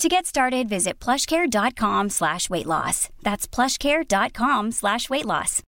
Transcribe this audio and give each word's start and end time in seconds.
To 0.00 0.08
get 0.08 0.24
started, 0.24 0.66
visit 0.66 0.98
plushcare.com 0.98 2.08
slash 2.08 2.48
weight 2.48 2.64
loss. 2.64 3.10
That's 3.20 3.46
plushcare.com 3.46 4.72
slash 4.72 5.10
weight 5.10 5.26
loss. 5.26 5.62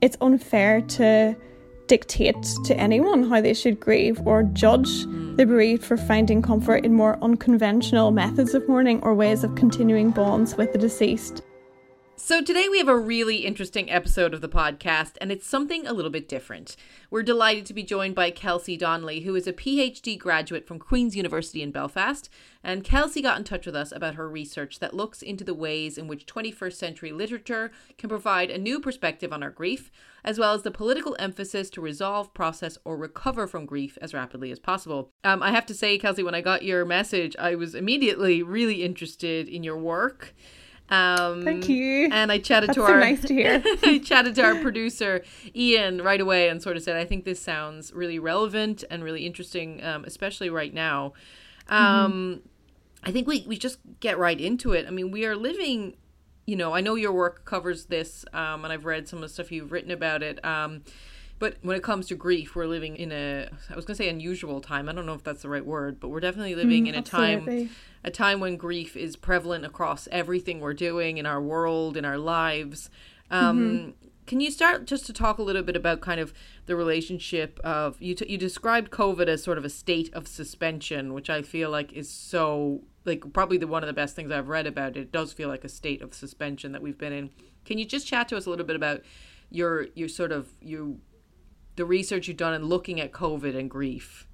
It's 0.00 0.16
unfair 0.22 0.80
to 0.80 1.36
dictate 1.86 2.42
to 2.64 2.74
anyone 2.78 3.28
how 3.28 3.42
they 3.42 3.52
should 3.52 3.78
grieve 3.78 4.26
or 4.26 4.42
judge 4.42 4.88
mm. 4.88 5.36
the 5.36 5.44
bereaved 5.44 5.84
for 5.84 5.98
finding 5.98 6.40
comfort 6.40 6.82
in 6.82 6.94
more 6.94 7.18
unconventional 7.20 8.10
methods 8.10 8.54
of 8.54 8.66
mourning 8.66 9.02
or 9.02 9.14
ways 9.14 9.44
of 9.44 9.54
continuing 9.54 10.10
bonds 10.12 10.56
with 10.56 10.72
the 10.72 10.78
deceased. 10.78 11.42
So, 12.28 12.42
today 12.42 12.68
we 12.68 12.76
have 12.76 12.88
a 12.88 12.98
really 12.98 13.46
interesting 13.46 13.90
episode 13.90 14.34
of 14.34 14.42
the 14.42 14.50
podcast, 14.50 15.12
and 15.18 15.32
it's 15.32 15.46
something 15.46 15.86
a 15.86 15.94
little 15.94 16.10
bit 16.10 16.28
different. 16.28 16.76
We're 17.10 17.22
delighted 17.22 17.64
to 17.64 17.72
be 17.72 17.82
joined 17.82 18.14
by 18.14 18.32
Kelsey 18.32 18.76
Donnelly, 18.76 19.20
who 19.20 19.34
is 19.34 19.46
a 19.46 19.52
PhD 19.54 20.18
graduate 20.18 20.66
from 20.66 20.78
Queen's 20.78 21.16
University 21.16 21.62
in 21.62 21.70
Belfast. 21.70 22.28
And 22.62 22.84
Kelsey 22.84 23.22
got 23.22 23.38
in 23.38 23.44
touch 23.44 23.64
with 23.64 23.74
us 23.74 23.92
about 23.92 24.16
her 24.16 24.28
research 24.28 24.78
that 24.80 24.92
looks 24.92 25.22
into 25.22 25.42
the 25.42 25.54
ways 25.54 25.96
in 25.96 26.06
which 26.06 26.26
21st 26.26 26.74
century 26.74 27.12
literature 27.12 27.72
can 27.96 28.10
provide 28.10 28.50
a 28.50 28.58
new 28.58 28.78
perspective 28.78 29.32
on 29.32 29.42
our 29.42 29.48
grief, 29.48 29.90
as 30.22 30.38
well 30.38 30.52
as 30.52 30.64
the 30.64 30.70
political 30.70 31.16
emphasis 31.18 31.70
to 31.70 31.80
resolve, 31.80 32.34
process, 32.34 32.76
or 32.84 32.98
recover 32.98 33.46
from 33.46 33.64
grief 33.64 33.96
as 34.02 34.12
rapidly 34.12 34.52
as 34.52 34.58
possible. 34.58 35.12
Um, 35.24 35.42
I 35.42 35.50
have 35.52 35.64
to 35.64 35.74
say, 35.74 35.96
Kelsey, 35.96 36.22
when 36.22 36.34
I 36.34 36.42
got 36.42 36.62
your 36.62 36.84
message, 36.84 37.34
I 37.38 37.54
was 37.54 37.74
immediately 37.74 38.42
really 38.42 38.82
interested 38.84 39.48
in 39.48 39.62
your 39.62 39.78
work. 39.78 40.34
Um, 40.90 41.44
Thank 41.44 41.68
you. 41.68 42.08
And 42.10 42.32
I 42.32 42.38
chatted 42.38 42.70
That's 42.70 42.78
to 42.78 42.86
so 42.86 42.92
our 42.92 43.00
nice 43.00 43.20
to 43.22 43.34
hear. 43.34 43.62
I 43.82 43.98
chatted 44.04 44.34
to 44.36 44.42
our 44.42 44.54
producer 44.56 45.22
Ian 45.54 46.02
right 46.02 46.20
away 46.20 46.48
and 46.48 46.62
sort 46.62 46.76
of 46.76 46.82
said, 46.82 46.96
I 46.96 47.04
think 47.04 47.24
this 47.24 47.40
sounds 47.40 47.92
really 47.92 48.18
relevant 48.18 48.84
and 48.90 49.04
really 49.04 49.26
interesting, 49.26 49.84
um, 49.84 50.04
especially 50.04 50.50
right 50.50 50.72
now. 50.72 51.12
Um, 51.68 52.12
mm-hmm. 52.12 52.48
I 53.04 53.12
think 53.12 53.26
we 53.26 53.44
we 53.46 53.56
just 53.56 53.78
get 54.00 54.18
right 54.18 54.40
into 54.40 54.72
it. 54.72 54.86
I 54.86 54.90
mean, 54.90 55.10
we 55.10 55.24
are 55.24 55.36
living. 55.36 55.96
You 56.46 56.56
know, 56.56 56.72
I 56.72 56.80
know 56.80 56.94
your 56.94 57.12
work 57.12 57.44
covers 57.44 57.86
this, 57.86 58.24
um, 58.32 58.64
and 58.64 58.72
I've 58.72 58.86
read 58.86 59.06
some 59.06 59.18
of 59.18 59.22
the 59.22 59.28
stuff 59.28 59.52
you've 59.52 59.70
written 59.70 59.90
about 59.90 60.22
it. 60.22 60.42
But 61.38 61.56
when 61.62 61.76
it 61.76 61.82
comes 61.82 62.06
to 62.08 62.14
grief, 62.16 62.54
we're 62.56 62.66
living 62.66 62.96
in 62.96 63.12
a 63.12 63.48
I 63.70 63.76
was 63.76 63.84
going 63.84 63.96
to 63.96 64.02
say 64.02 64.08
unusual 64.08 64.60
time. 64.60 64.88
I 64.88 64.92
don't 64.92 65.06
know 65.06 65.14
if 65.14 65.22
that's 65.22 65.42
the 65.42 65.48
right 65.48 65.64
word, 65.64 66.00
but 66.00 66.08
we're 66.08 66.20
definitely 66.20 66.54
living 66.54 66.84
Mm, 66.84 66.88
in 66.88 66.94
a 66.96 67.02
time 67.02 67.44
a 68.04 68.10
time 68.10 68.40
when 68.40 68.56
grief 68.56 68.96
is 68.96 69.16
prevalent 69.16 69.64
across 69.64 70.08
everything 70.10 70.60
we're 70.60 70.74
doing 70.74 71.18
in 71.18 71.26
our 71.26 71.40
world, 71.40 71.96
in 71.96 72.04
our 72.04 72.18
lives. 72.18 72.90
Um, 73.30 73.58
Mm-hmm. 73.58 73.90
Can 74.26 74.40
you 74.40 74.50
start 74.50 74.84
just 74.86 75.06
to 75.06 75.14
talk 75.14 75.38
a 75.38 75.42
little 75.42 75.62
bit 75.62 75.74
about 75.74 76.02
kind 76.02 76.20
of 76.20 76.34
the 76.66 76.76
relationship 76.76 77.58
of 77.64 77.96
you? 77.98 78.14
T- 78.14 78.30
you 78.30 78.36
described 78.36 78.90
COVID 78.90 79.26
as 79.26 79.42
sort 79.42 79.56
of 79.56 79.64
a 79.64 79.70
state 79.70 80.12
of 80.12 80.28
suspension, 80.28 81.14
which 81.14 81.30
I 81.30 81.40
feel 81.40 81.70
like 81.70 81.94
is 81.94 82.10
so 82.10 82.82
like 83.06 83.32
probably 83.32 83.56
the 83.56 83.66
one 83.66 83.82
of 83.82 83.86
the 83.86 83.94
best 83.94 84.14
things 84.14 84.30
I've 84.30 84.48
read 84.48 84.66
about 84.66 84.98
it. 84.98 85.00
It 85.00 85.12
does 85.12 85.32
feel 85.32 85.48
like 85.48 85.64
a 85.64 85.68
state 85.70 86.02
of 86.02 86.12
suspension 86.12 86.72
that 86.72 86.82
we've 86.82 86.98
been 86.98 87.14
in. 87.14 87.30
Can 87.64 87.78
you 87.78 87.86
just 87.86 88.06
chat 88.06 88.28
to 88.28 88.36
us 88.36 88.44
a 88.44 88.50
little 88.50 88.66
bit 88.66 88.76
about 88.76 89.00
your 89.50 89.86
your 89.94 90.08
sort 90.08 90.30
of 90.30 90.52
you 90.60 91.00
the 91.78 91.86
research 91.86 92.28
you've 92.28 92.36
done 92.36 92.52
in 92.52 92.66
looking 92.66 93.00
at 93.00 93.12
COVID 93.12 93.58
and 93.58 93.70
grief? 93.70 94.26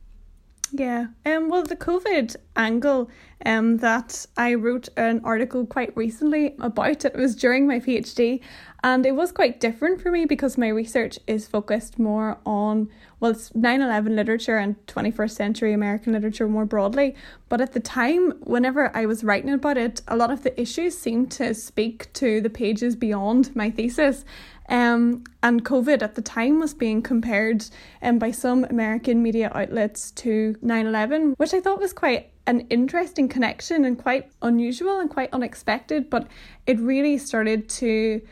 Yeah. 0.72 1.06
Um. 1.25 1.49
Well, 1.49 1.62
the 1.62 1.77
COVID 1.77 2.34
angle, 2.56 3.09
um, 3.47 3.77
that 3.77 4.27
I 4.37 4.55
wrote 4.55 4.88
an 4.97 5.21
article 5.22 5.66
quite 5.66 5.97
recently 5.97 6.56
about. 6.59 7.05
It 7.05 7.15
was 7.15 7.37
during 7.37 7.69
my 7.69 7.78
PhD, 7.78 8.41
and 8.82 9.06
it 9.06 9.12
was 9.12 9.31
quite 9.31 9.60
different 9.60 10.00
for 10.00 10.10
me 10.10 10.25
because 10.25 10.59
my 10.59 10.69
research 10.69 11.19
is 11.28 11.47
focused 11.47 11.99
more 11.99 12.38
on 12.44 12.88
well, 13.21 13.31
it's 13.31 13.50
9/11 13.50 14.16
literature 14.16 14.59
and 14.59 14.76
21st 14.87 15.31
century 15.31 15.72
American 15.72 16.12
literature 16.12 16.49
more 16.49 16.66
broadly. 16.66 17.15
But 17.49 17.61
at 17.61 17.72
the 17.72 17.81
time, 17.81 18.32
whenever 18.41 18.94
I 18.97 19.06
was 19.06 19.25
writing 19.25 19.50
about 19.50 19.78
it, 19.78 20.03
a 20.09 20.16
lot 20.16 20.31
of 20.31 20.43
the 20.43 20.61
issues 20.61 20.99
seemed 20.99 21.31
to 21.32 21.55
speak 21.55 22.12
to 22.15 22.41
the 22.41 22.50
pages 22.50 22.97
beyond 22.97 23.55
my 23.56 23.71
thesis. 23.71 24.25
Um, 24.69 25.25
and 25.42 25.64
COVID 25.64 26.02
at 26.02 26.14
the 26.14 26.22
time 26.22 26.58
was 26.58 26.72
being 26.72 27.02
compared 27.02 27.66
um, 28.02 28.19
by 28.19 28.30
some 28.30 28.64
American 28.64 29.22
media 29.22 29.50
outlets 29.54 30.10
to 30.12 30.56
9 30.62 30.86
11, 30.86 31.34
which 31.36 31.52
I 31.52 31.60
thought 31.60 31.80
was 31.80 31.92
quite 31.92 32.30
an 32.47 32.60
interesting 32.70 33.28
connection 33.28 33.84
and 33.84 33.98
quite 33.98 34.30
unusual 34.42 35.00
and 35.00 35.10
quite 35.10 35.32
unexpected. 35.32 36.08
But 36.08 36.28
it 36.66 36.78
really 36.78 37.19
started 37.19 37.69
to 37.70 38.22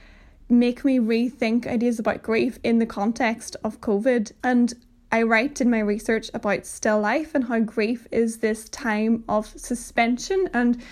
make 0.48 0.84
me 0.84 0.98
rethink 0.98 1.66
ideas 1.66 1.98
about 1.98 2.22
grief 2.22 2.58
in 2.62 2.78
the 2.78 2.86
context 2.86 3.56
of 3.64 3.80
COVID. 3.80 4.32
And 4.42 4.72
I 5.10 5.22
write 5.22 5.60
in 5.60 5.70
my 5.70 5.80
research 5.80 6.30
about 6.32 6.64
still 6.64 7.00
life 7.00 7.34
and 7.34 7.44
how 7.44 7.58
grief 7.60 8.06
is 8.10 8.38
this 8.38 8.68
time 8.70 9.24
of 9.28 9.46
suspension 9.46 10.48
and 10.54 10.82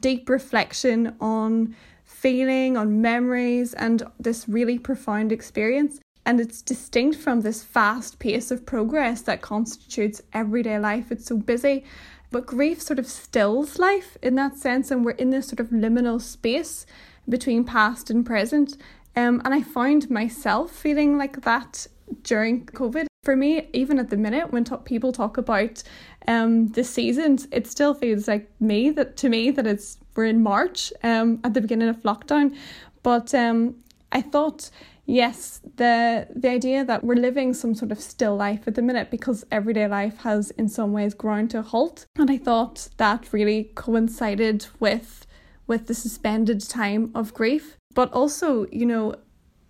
deep 0.00 0.28
reflection 0.28 1.14
on 1.20 1.74
feeling, 2.22 2.76
on 2.76 3.02
memories, 3.02 3.74
and 3.74 4.04
this 4.20 4.48
really 4.48 4.78
profound 4.78 5.32
experience. 5.32 5.98
And 6.24 6.40
it's 6.40 6.62
distinct 6.62 7.18
from 7.18 7.40
this 7.40 7.64
fast 7.64 8.20
pace 8.20 8.52
of 8.52 8.64
progress 8.64 9.22
that 9.22 9.42
constitutes 9.42 10.22
everyday 10.32 10.78
life. 10.78 11.10
It's 11.10 11.26
so 11.26 11.36
busy. 11.36 11.84
But 12.30 12.46
grief 12.46 12.80
sort 12.80 13.00
of 13.00 13.08
stills 13.08 13.80
life 13.80 14.16
in 14.22 14.36
that 14.36 14.56
sense, 14.56 14.92
and 14.92 15.04
we're 15.04 15.10
in 15.22 15.30
this 15.30 15.48
sort 15.48 15.58
of 15.58 15.70
liminal 15.70 16.20
space 16.20 16.86
between 17.28 17.64
past 17.64 18.08
and 18.08 18.24
present. 18.24 18.76
Um, 19.16 19.42
and 19.44 19.52
I 19.52 19.62
found 19.62 20.08
myself 20.08 20.70
feeling 20.70 21.18
like 21.18 21.42
that 21.42 21.88
during 22.22 22.66
COVID. 22.66 23.06
For 23.24 23.34
me, 23.34 23.68
even 23.72 23.98
at 23.98 24.10
the 24.10 24.16
minute, 24.16 24.52
when 24.52 24.62
talk, 24.62 24.84
people 24.84 25.10
talk 25.10 25.38
about 25.38 25.82
um, 26.28 26.68
the 26.68 26.84
seasons, 26.84 27.48
it 27.50 27.66
still 27.66 27.94
feels 27.94 28.28
like 28.28 28.48
me 28.60 28.90
that 28.90 29.16
to 29.18 29.28
me 29.28 29.50
that 29.50 29.66
it's 29.66 29.98
we're 30.14 30.26
in 30.26 30.42
March 30.42 30.92
um, 31.02 31.40
at 31.44 31.54
the 31.54 31.60
beginning 31.60 31.88
of 31.88 32.02
lockdown. 32.02 32.56
But 33.02 33.34
um, 33.34 33.76
I 34.10 34.20
thought, 34.20 34.70
yes, 35.06 35.60
the 35.76 36.26
the 36.34 36.48
idea 36.48 36.84
that 36.84 37.04
we're 37.04 37.16
living 37.16 37.54
some 37.54 37.74
sort 37.74 37.92
of 37.92 38.00
still 38.00 38.36
life 38.36 38.66
at 38.66 38.74
the 38.74 38.82
minute 38.82 39.10
because 39.10 39.44
everyday 39.50 39.88
life 39.88 40.18
has 40.18 40.50
in 40.52 40.68
some 40.68 40.92
ways 40.92 41.14
ground 41.14 41.50
to 41.50 41.58
a 41.60 41.62
halt, 41.62 42.06
and 42.16 42.30
I 42.30 42.38
thought 42.38 42.88
that 42.98 43.32
really 43.32 43.70
coincided 43.74 44.66
with 44.80 45.26
with 45.66 45.86
the 45.86 45.94
suspended 45.94 46.60
time 46.68 47.10
of 47.14 47.32
grief. 47.34 47.76
But 47.94 48.12
also, 48.12 48.66
you 48.72 48.86
know, 48.86 49.14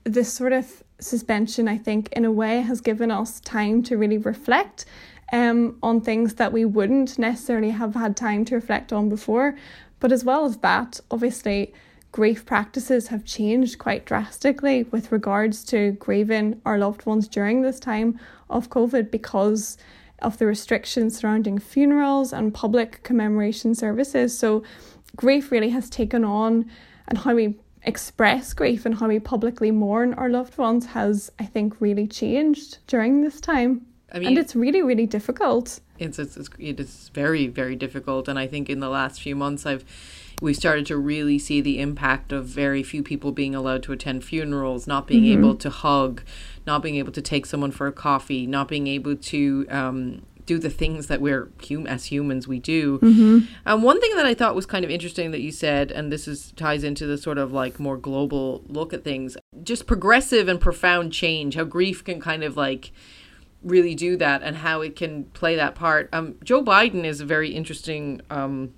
this 0.04 0.32
sort 0.32 0.52
of 0.52 0.82
suspension, 0.98 1.68
I 1.68 1.78
think, 1.78 2.08
in 2.12 2.24
a 2.24 2.32
way, 2.32 2.60
has 2.60 2.80
given 2.80 3.10
us 3.10 3.40
time 3.40 3.82
to 3.84 3.96
really 3.96 4.18
reflect 4.18 4.84
um, 5.32 5.78
on 5.82 6.00
things 6.00 6.34
that 6.34 6.52
we 6.52 6.64
wouldn't 6.64 7.18
necessarily 7.18 7.70
have 7.70 7.94
had 7.94 8.16
time 8.16 8.44
to 8.46 8.54
reflect 8.54 8.92
on 8.92 9.08
before. 9.08 9.56
But 10.02 10.10
as 10.10 10.24
well 10.24 10.44
as 10.44 10.56
that, 10.58 10.98
obviously, 11.12 11.72
grief 12.10 12.44
practices 12.44 13.06
have 13.06 13.24
changed 13.24 13.78
quite 13.78 14.04
drastically 14.04 14.82
with 14.90 15.12
regards 15.12 15.62
to 15.66 15.92
grieving 15.92 16.60
our 16.66 16.76
loved 16.76 17.06
ones 17.06 17.28
during 17.28 17.62
this 17.62 17.78
time 17.78 18.18
of 18.50 18.68
COVID 18.68 19.12
because 19.12 19.78
of 20.18 20.38
the 20.38 20.46
restrictions 20.46 21.16
surrounding 21.16 21.60
funerals 21.60 22.32
and 22.32 22.52
public 22.52 23.04
commemoration 23.04 23.76
services. 23.76 24.36
So, 24.36 24.64
grief 25.14 25.52
really 25.52 25.70
has 25.70 25.88
taken 25.88 26.24
on, 26.24 26.68
and 27.06 27.18
how 27.18 27.36
we 27.36 27.60
express 27.84 28.52
grief 28.54 28.84
and 28.84 28.96
how 28.96 29.06
we 29.06 29.20
publicly 29.20 29.70
mourn 29.70 30.14
our 30.14 30.28
loved 30.28 30.58
ones 30.58 30.84
has, 30.86 31.30
I 31.38 31.44
think, 31.44 31.80
really 31.80 32.08
changed 32.08 32.78
during 32.88 33.22
this 33.22 33.40
time. 33.40 33.86
I 34.12 34.18
mean, 34.18 34.28
and 34.30 34.38
it's 34.38 34.56
really, 34.56 34.82
really 34.82 35.06
difficult. 35.06 35.78
It's, 36.02 36.18
it's, 36.18 36.36
it's 36.36 36.50
it 36.58 36.78
is 36.80 37.10
very 37.14 37.46
very 37.46 37.76
difficult 37.76 38.28
and 38.28 38.38
i 38.38 38.46
think 38.46 38.68
in 38.68 38.80
the 38.80 38.88
last 38.88 39.20
few 39.20 39.34
months 39.36 39.64
i've 39.66 39.84
we 40.40 40.52
started 40.52 40.84
to 40.86 40.96
really 40.96 41.38
see 41.38 41.60
the 41.60 41.78
impact 41.80 42.32
of 42.32 42.46
very 42.46 42.82
few 42.82 43.00
people 43.00 43.30
being 43.30 43.54
allowed 43.54 43.80
to 43.84 43.92
attend 43.92 44.24
funerals, 44.24 44.88
not 44.88 45.06
being 45.06 45.22
Mm-hmm. 45.22 45.38
able 45.38 45.54
to 45.54 45.70
hug, 45.70 46.24
not 46.66 46.82
being 46.82 46.96
able 46.96 47.12
to 47.12 47.22
take 47.22 47.46
someone 47.46 47.70
for 47.70 47.86
a 47.86 47.92
coffee, 47.92 48.44
not 48.44 48.66
being 48.66 48.88
able 48.88 49.14
to 49.14 49.66
um, 49.70 50.22
do 50.44 50.58
the 50.58 50.68
things 50.68 51.06
that 51.06 51.20
we're 51.20 51.48
hum- 51.68 51.86
as 51.86 52.06
humans 52.06 52.48
we 52.48 52.58
do. 52.58 52.98
Mm-hmm. 52.98 53.38
Um, 53.66 53.82
one 53.82 54.00
thing 54.00 54.16
that 54.16 54.26
I 54.26 54.34
thought 54.34 54.56
was 54.56 54.66
kind 54.66 54.84
of 54.84 54.90
interesting 54.90 55.30
that 55.30 55.42
you 55.42 55.52
said, 55.52 55.92
and 55.92 56.10
this 56.10 56.26
is 56.26 56.50
ties 56.56 56.82
into 56.82 57.06
the 57.06 57.18
sort 57.18 57.38
of 57.38 57.52
like 57.52 57.78
more 57.78 57.96
global 57.96 58.64
look 58.66 58.92
at 58.92 59.04
things, 59.04 59.36
just 59.62 59.86
progressive 59.86 60.48
and 60.48 60.60
profound 60.60 61.12
change, 61.12 61.54
how 61.54 61.62
grief 61.62 62.02
can 62.02 62.20
kind 62.20 62.42
of 62.42 62.56
like 62.56 62.90
really 63.62 63.94
do 63.94 64.16
that 64.16 64.42
and 64.42 64.56
how 64.56 64.80
it 64.80 64.96
can 64.96 65.24
play 65.24 65.56
that 65.56 65.74
part. 65.74 66.08
Um, 66.12 66.36
Joe 66.42 66.62
Biden 66.62 67.04
is 67.04 67.20
a 67.20 67.24
very 67.24 67.50
interesting 67.50 68.20
um, 68.30 68.74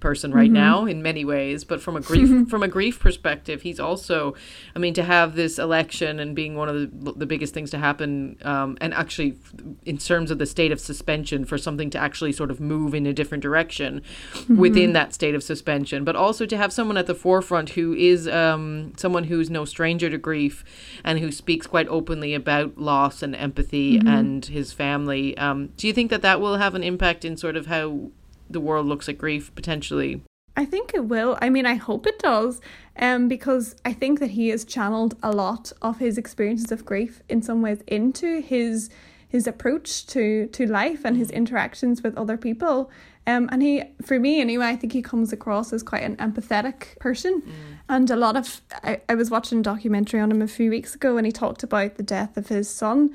person 0.00 0.32
right 0.32 0.50
now 0.50 0.84
in 0.84 1.02
many 1.02 1.24
ways, 1.24 1.64
but 1.64 1.80
from 1.80 1.96
a 1.96 2.00
grief 2.00 2.48
from 2.50 2.62
a 2.62 2.68
grief 2.68 3.00
perspective, 3.00 3.62
he's 3.62 3.80
also, 3.80 4.34
I 4.74 4.78
mean, 4.78 4.94
to 4.94 5.02
have 5.02 5.34
this 5.34 5.58
election 5.58 6.20
and 6.20 6.34
being 6.34 6.54
one 6.54 6.68
of 6.68 7.04
the, 7.04 7.12
the 7.12 7.26
biggest 7.26 7.54
things 7.54 7.70
to 7.70 7.78
happen, 7.78 8.36
um, 8.42 8.76
and 8.80 8.92
actually 8.94 9.36
in 9.84 9.98
terms 9.98 10.30
of 10.30 10.38
the 10.38 10.46
state 10.46 10.72
of 10.72 10.80
suspension 10.80 11.44
for 11.44 11.58
something 11.58 11.90
to 11.90 11.98
actually 11.98 12.32
sort 12.32 12.50
of 12.50 12.60
move 12.60 12.94
in 12.94 13.06
a 13.06 13.12
different 13.12 13.42
direction 13.42 14.02
within 14.48 14.92
that 14.92 15.14
state 15.14 15.34
of 15.34 15.42
suspension, 15.42 16.04
but 16.04 16.16
also 16.16 16.46
to 16.46 16.56
have 16.56 16.72
someone 16.72 16.96
at 16.96 17.06
the 17.06 17.14
forefront 17.14 17.70
who 17.70 17.94
is 17.94 18.28
um, 18.28 18.92
someone 18.96 19.24
who's 19.24 19.50
no 19.50 19.64
stranger 19.64 20.10
to 20.10 20.18
grief 20.18 20.64
and 21.04 21.18
who 21.18 21.32
speaks 21.32 21.66
quite 21.66 21.88
openly 21.88 22.34
about 22.34 22.76
loss 22.78 23.22
and 23.22 23.34
empathy 23.34 23.96
and 24.06 24.46
his 24.46 24.72
family. 24.72 25.36
Um, 25.38 25.68
do 25.76 25.86
you 25.86 25.92
think 25.92 26.10
that 26.10 26.22
that 26.22 26.40
will 26.40 26.56
have 26.56 26.74
an 26.74 26.82
impact 26.82 27.24
in 27.24 27.36
sort 27.36 27.56
of 27.56 27.66
how 27.66 28.10
the 28.48 28.60
world 28.60 28.86
looks 28.86 29.08
at 29.08 29.18
grief 29.18 29.54
potentially? 29.54 30.22
I 30.56 30.64
think 30.64 30.94
it 30.94 31.04
will. 31.04 31.36
I 31.42 31.50
mean, 31.50 31.66
I 31.66 31.74
hope 31.74 32.06
it 32.06 32.18
does, 32.18 32.60
um, 32.98 33.28
because 33.28 33.76
I 33.84 33.92
think 33.92 34.20
that 34.20 34.30
he 34.30 34.48
has 34.48 34.64
channeled 34.64 35.14
a 35.22 35.30
lot 35.30 35.72
of 35.82 35.98
his 35.98 36.16
experiences 36.16 36.72
of 36.72 36.84
grief 36.84 37.22
in 37.28 37.42
some 37.42 37.60
ways 37.62 37.82
into 37.86 38.40
his 38.40 38.88
his 39.28 39.46
approach 39.46 40.06
to 40.06 40.46
to 40.46 40.66
life 40.66 41.04
and 41.04 41.16
his 41.16 41.30
interactions 41.30 42.02
with 42.02 42.16
other 42.16 42.36
people. 42.36 42.90
Um, 43.28 43.48
and 43.50 43.60
he, 43.60 43.82
for 44.02 44.20
me 44.20 44.40
anyway, 44.40 44.66
I 44.66 44.76
think 44.76 44.92
he 44.92 45.02
comes 45.02 45.32
across 45.32 45.72
as 45.72 45.82
quite 45.82 46.04
an 46.04 46.16
empathetic 46.16 46.96
person. 47.00 47.42
And 47.88 48.08
a 48.08 48.14
lot 48.14 48.36
of, 48.36 48.60
I, 48.84 49.00
I 49.08 49.16
was 49.16 49.30
watching 49.30 49.58
a 49.58 49.62
documentary 49.62 50.20
on 50.20 50.30
him 50.30 50.42
a 50.42 50.46
few 50.46 50.70
weeks 50.70 50.94
ago, 50.94 51.16
and 51.16 51.26
he 51.26 51.32
talked 51.32 51.64
about 51.64 51.96
the 51.96 52.04
death 52.04 52.36
of 52.36 52.48
his 52.48 52.70
son, 52.70 53.10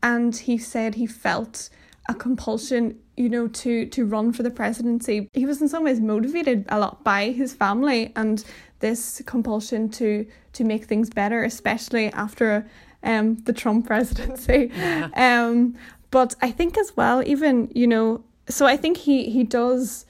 and 0.00 0.36
he 0.36 0.58
said 0.58 0.94
he 0.94 1.08
felt 1.08 1.70
a 2.08 2.14
compulsion 2.14 2.98
you 3.16 3.28
know 3.28 3.48
to 3.48 3.86
to 3.86 4.06
run 4.06 4.32
for 4.32 4.42
the 4.42 4.50
presidency. 4.50 5.28
He 5.32 5.44
was 5.44 5.60
in 5.60 5.68
some 5.68 5.84
ways 5.84 6.00
motivated 6.00 6.64
a 6.68 6.78
lot 6.78 7.04
by 7.04 7.30
his 7.30 7.52
family 7.52 8.12
and 8.16 8.44
this 8.80 9.22
compulsion 9.26 9.88
to 9.90 10.26
to 10.54 10.64
make 10.64 10.84
things 10.84 11.10
better 11.10 11.44
especially 11.44 12.10
after 12.12 12.68
um 13.02 13.36
the 13.44 13.52
Trump 13.52 13.86
presidency. 13.86 14.70
Um 15.14 15.76
but 16.10 16.34
I 16.40 16.50
think 16.50 16.78
as 16.78 16.96
well 16.96 17.22
even 17.26 17.70
you 17.74 17.86
know 17.86 18.24
so 18.48 18.66
I 18.66 18.76
think 18.76 18.96
he 18.96 19.30
he 19.30 19.44
does 19.44 20.06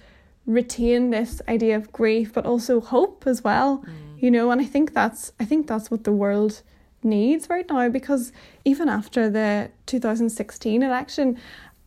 retain 0.47 1.11
this 1.11 1.43
idea 1.49 1.77
of 1.77 1.93
grief 1.93 2.33
but 2.33 2.47
also 2.47 2.81
hope 2.81 3.27
as 3.27 3.43
well 3.45 3.85
you 4.19 4.31
know 4.31 4.51
and 4.51 4.61
I 4.61 4.65
think 4.65 4.95
that's 4.95 5.33
I 5.41 5.45
think 5.45 5.67
that's 5.67 5.91
what 5.91 6.05
the 6.05 6.13
world 6.13 6.63
needs 7.03 7.49
right 7.49 7.69
now 7.69 7.89
because 7.89 8.33
even 8.65 8.89
after 8.89 9.31
the 9.31 9.71
2016 9.87 10.83
election 10.83 11.39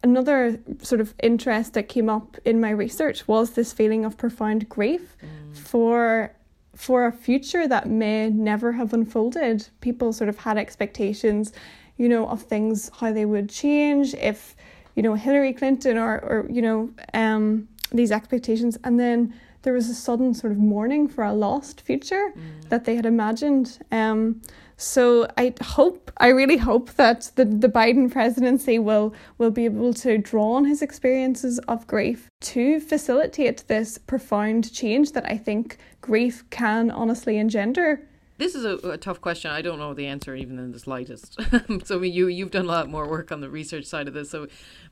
another 0.04 0.60
sort 0.82 1.02
of 1.02 1.14
interest 1.22 1.74
that 1.74 1.88
came 1.88 2.10
up 2.10 2.38
in 2.46 2.60
my 2.60 2.70
research 2.70 3.28
was 3.28 3.52
this 3.52 3.72
feeling 3.74 4.06
of 4.06 4.18
profound 4.18 4.68
grief 4.70 5.16
for 5.54 6.34
for 6.76 7.06
a 7.06 7.12
future 7.12 7.68
that 7.68 7.90
may 7.90 8.30
never 8.30 8.72
have 8.72 8.94
unfolded. 8.94 9.68
People 9.82 10.14
sort 10.14 10.30
of 10.30 10.38
had 10.38 10.58
expectations 10.58 11.54
you 11.98 12.10
know 12.10 12.28
of 12.28 12.42
things 12.42 12.90
how 13.00 13.12
they 13.12 13.26
would 13.26 13.50
change 13.50 14.14
if 14.16 14.56
you 14.96 15.04
know 15.04 15.14
Hillary 15.14 15.54
Clinton 15.54 15.98
or 15.98 16.14
or 16.20 16.48
you 16.50 16.62
know 16.62 16.90
um 17.14 17.68
these 17.92 18.12
expectations. 18.12 18.78
And 18.84 19.00
then 19.00 19.34
there 19.64 19.74
was 19.74 19.90
a 19.90 19.94
sudden 19.94 20.34
sort 20.34 20.52
of 20.54 20.58
mourning 20.58 21.08
for 21.08 21.24
a 21.24 21.34
lost 21.34 21.82
future 21.82 22.34
that 22.70 22.86
they 22.86 22.96
had 22.96 23.06
imagined. 23.06 23.78
Um 23.92 24.42
so 24.82 25.28
I 25.38 25.54
hope, 25.62 26.12
I 26.18 26.30
really 26.30 26.58
hope 26.58 26.94
that 26.94 27.32
the, 27.36 27.46
the 27.46 27.70
Biden 27.70 28.12
presidency 28.12 28.80
will 28.80 29.14
will 29.38 29.52
be 29.52 29.66
able 29.66 29.94
to 29.94 30.18
draw 30.18 30.54
on 30.54 30.66
his 30.66 30.82
experiences 30.82 31.60
of 31.68 31.86
grief 31.86 32.30
to 32.42 32.80
facilitate 32.80 33.68
this 33.68 33.98
profound 33.98 34.74
change 34.74 35.12
that 35.12 35.26
I 35.26 35.38
think 35.38 35.78
grief 36.02 36.50
can 36.50 36.90
honestly 36.90 37.38
engender. 37.38 38.08
This 38.40 38.56
is 38.56 38.66
a, 38.66 38.78
a 38.90 38.98
tough 38.98 39.22
question. 39.22 39.52
I 39.52 39.62
don't 39.62 39.78
know 39.78 39.94
the 39.94 40.08
answer 40.08 40.36
even 40.36 40.58
in 40.58 40.72
the 40.72 40.80
slightest. 40.80 41.40
so 41.86 41.96
I 41.96 42.00
mean, 42.00 42.12
you 42.14 42.28
you've 42.28 42.52
done 42.52 42.66
a 42.66 42.70
lot 42.70 42.90
more 42.90 43.08
work 43.08 43.32
on 43.32 43.40
the 43.40 43.50
research 43.50 43.86
side 43.86 44.08
of 44.08 44.16
this, 44.16 44.32
so 44.32 44.48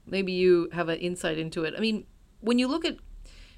maybe 0.06 0.32
you 0.32 0.70
have 0.72 0.90
an 0.90 1.00
insight 1.00 1.40
into 1.40 1.64
it. 1.64 1.74
I 1.76 1.80
mean, 1.80 2.06
when 2.42 2.60
you 2.60 2.68
look 2.68 2.86
at 2.86 2.98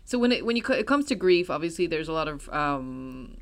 so 0.05 0.17
when 0.17 0.31
it 0.31 0.45
when 0.45 0.55
you 0.55 0.63
it 0.69 0.87
comes 0.87 1.05
to 1.07 1.15
grief, 1.15 1.49
obviously 1.49 1.87
there's 1.87 2.07
a 2.07 2.13
lot 2.13 2.29
of 2.29 2.47
um, 2.49 3.37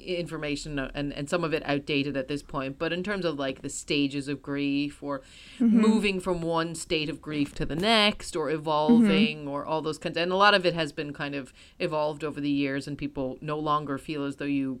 information 0.00 0.78
uh, 0.78 0.90
and 0.94 1.12
and 1.12 1.28
some 1.28 1.44
of 1.44 1.52
it 1.52 1.62
outdated 1.66 2.16
at 2.16 2.28
this 2.28 2.42
point. 2.42 2.78
But 2.78 2.92
in 2.92 3.02
terms 3.02 3.24
of 3.24 3.38
like 3.38 3.62
the 3.62 3.68
stages 3.68 4.28
of 4.28 4.42
grief 4.42 5.02
or 5.02 5.20
mm-hmm. 5.58 5.80
moving 5.80 6.20
from 6.20 6.42
one 6.42 6.74
state 6.74 7.08
of 7.08 7.20
grief 7.20 7.54
to 7.56 7.66
the 7.66 7.76
next 7.76 8.36
or 8.36 8.50
evolving 8.50 9.40
mm-hmm. 9.40 9.48
or 9.48 9.64
all 9.64 9.82
those 9.82 9.98
kinds, 9.98 10.16
and 10.16 10.32
a 10.32 10.36
lot 10.36 10.54
of 10.54 10.66
it 10.66 10.74
has 10.74 10.92
been 10.92 11.12
kind 11.12 11.34
of 11.34 11.52
evolved 11.78 12.24
over 12.24 12.40
the 12.40 12.50
years, 12.50 12.86
and 12.86 12.98
people 12.98 13.38
no 13.40 13.58
longer 13.58 13.98
feel 13.98 14.24
as 14.24 14.36
though 14.36 14.44
you 14.44 14.80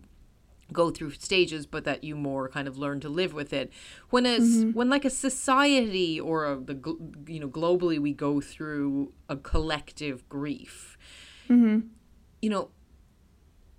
go 0.72 0.88
through 0.88 1.10
stages 1.10 1.66
but 1.66 1.82
that 1.82 2.04
you 2.04 2.14
more 2.14 2.48
kind 2.48 2.68
of 2.68 2.78
learn 2.78 3.00
to 3.00 3.08
live 3.08 3.32
with 3.32 3.52
it. 3.52 3.72
When 4.10 4.26
a 4.26 4.38
mm-hmm. 4.38 4.70
when 4.70 4.88
like 4.88 5.04
a 5.04 5.10
society 5.10 6.20
or 6.20 6.44
a, 6.52 6.56
the 6.56 6.96
you 7.26 7.40
know 7.40 7.48
globally 7.48 7.98
we 7.98 8.12
go 8.12 8.40
through 8.40 9.12
a 9.28 9.36
collective 9.36 10.28
grief 10.28 10.96
you 12.40 12.50
know 12.50 12.70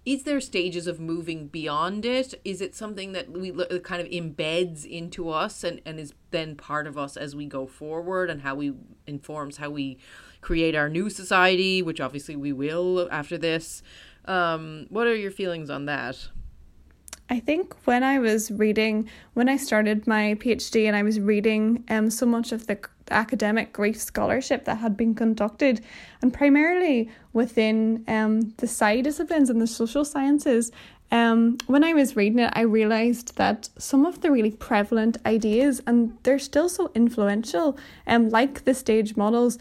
is 0.06 0.24
there 0.24 0.42
stages 0.42 0.88
of 0.88 1.00
moving 1.00 1.48
beyond 1.48 2.06
it? 2.06 2.34
Is 2.44 2.60
it 2.60 2.76
something 2.76 3.12
that 3.12 3.30
we 3.30 3.52
kind 3.82 4.02
of 4.02 4.08
embeds 4.08 4.84
into 4.84 5.30
us 5.30 5.64
and, 5.64 5.80
and 5.86 6.00
is 6.00 6.14
then 6.32 6.56
part 6.56 6.88
of 6.88 6.98
us 6.98 7.16
as 7.16 7.36
we 7.36 7.46
go 7.46 7.68
forward 7.68 8.30
and 8.30 8.42
how 8.42 8.56
we 8.56 8.74
informs 9.06 9.58
how 9.58 9.70
we 9.70 10.00
create 10.42 10.76
our 10.76 10.90
new 10.90 11.08
society 11.10 11.84
which 11.84 12.02
obviously 12.02 12.36
we 12.36 12.52
will 12.52 13.08
after 13.12 13.38
this. 13.38 13.84
Um, 14.26 14.88
what 14.90 15.06
are 15.06 15.16
your 15.16 15.32
feelings 15.32 15.70
on 15.70 15.86
that? 15.86 16.30
I 17.30 17.40
think 17.40 17.76
when 17.86 18.04
I 18.04 18.20
was 18.20 18.52
reading, 18.52 19.08
when 19.36 19.48
I 19.48 19.56
started 19.56 20.06
my 20.08 20.36
PhD 20.40 20.86
and 20.88 20.96
I 20.96 21.04
was 21.04 21.20
reading 21.20 21.84
um, 21.90 22.10
so 22.10 22.26
much 22.26 22.52
of 22.52 22.68
the 22.68 22.78
academic 23.12 23.74
grief 23.74 24.00
scholarship 24.00 24.66
that 24.66 24.78
had 24.78 24.98
been 24.98 25.14
conducted, 25.16 25.82
and 26.22 26.34
primarily 26.34 27.10
within 27.34 28.04
um, 28.08 28.54
the 28.58 28.68
sci 28.68 29.02
disciplines 29.02 29.50
and 29.50 29.62
the 29.62 29.68
social 29.68 30.06
sciences, 30.06 30.72
um, 31.12 31.58
when 31.68 31.84
I 31.84 31.94
was 31.94 32.16
reading 32.16 32.40
it, 32.40 32.54
I 32.54 32.62
realised 32.62 33.36
that 33.36 33.70
some 33.78 34.06
of 34.06 34.22
the 34.22 34.32
really 34.32 34.52
prevalent 34.52 35.18
ideas, 35.26 35.82
and 35.86 36.18
they're 36.24 36.40
still 36.40 36.70
so 36.70 36.90
influential, 36.96 37.78
um, 38.08 38.30
like 38.30 38.64
the 38.64 38.74
stage 38.74 39.18
models, 39.18 39.60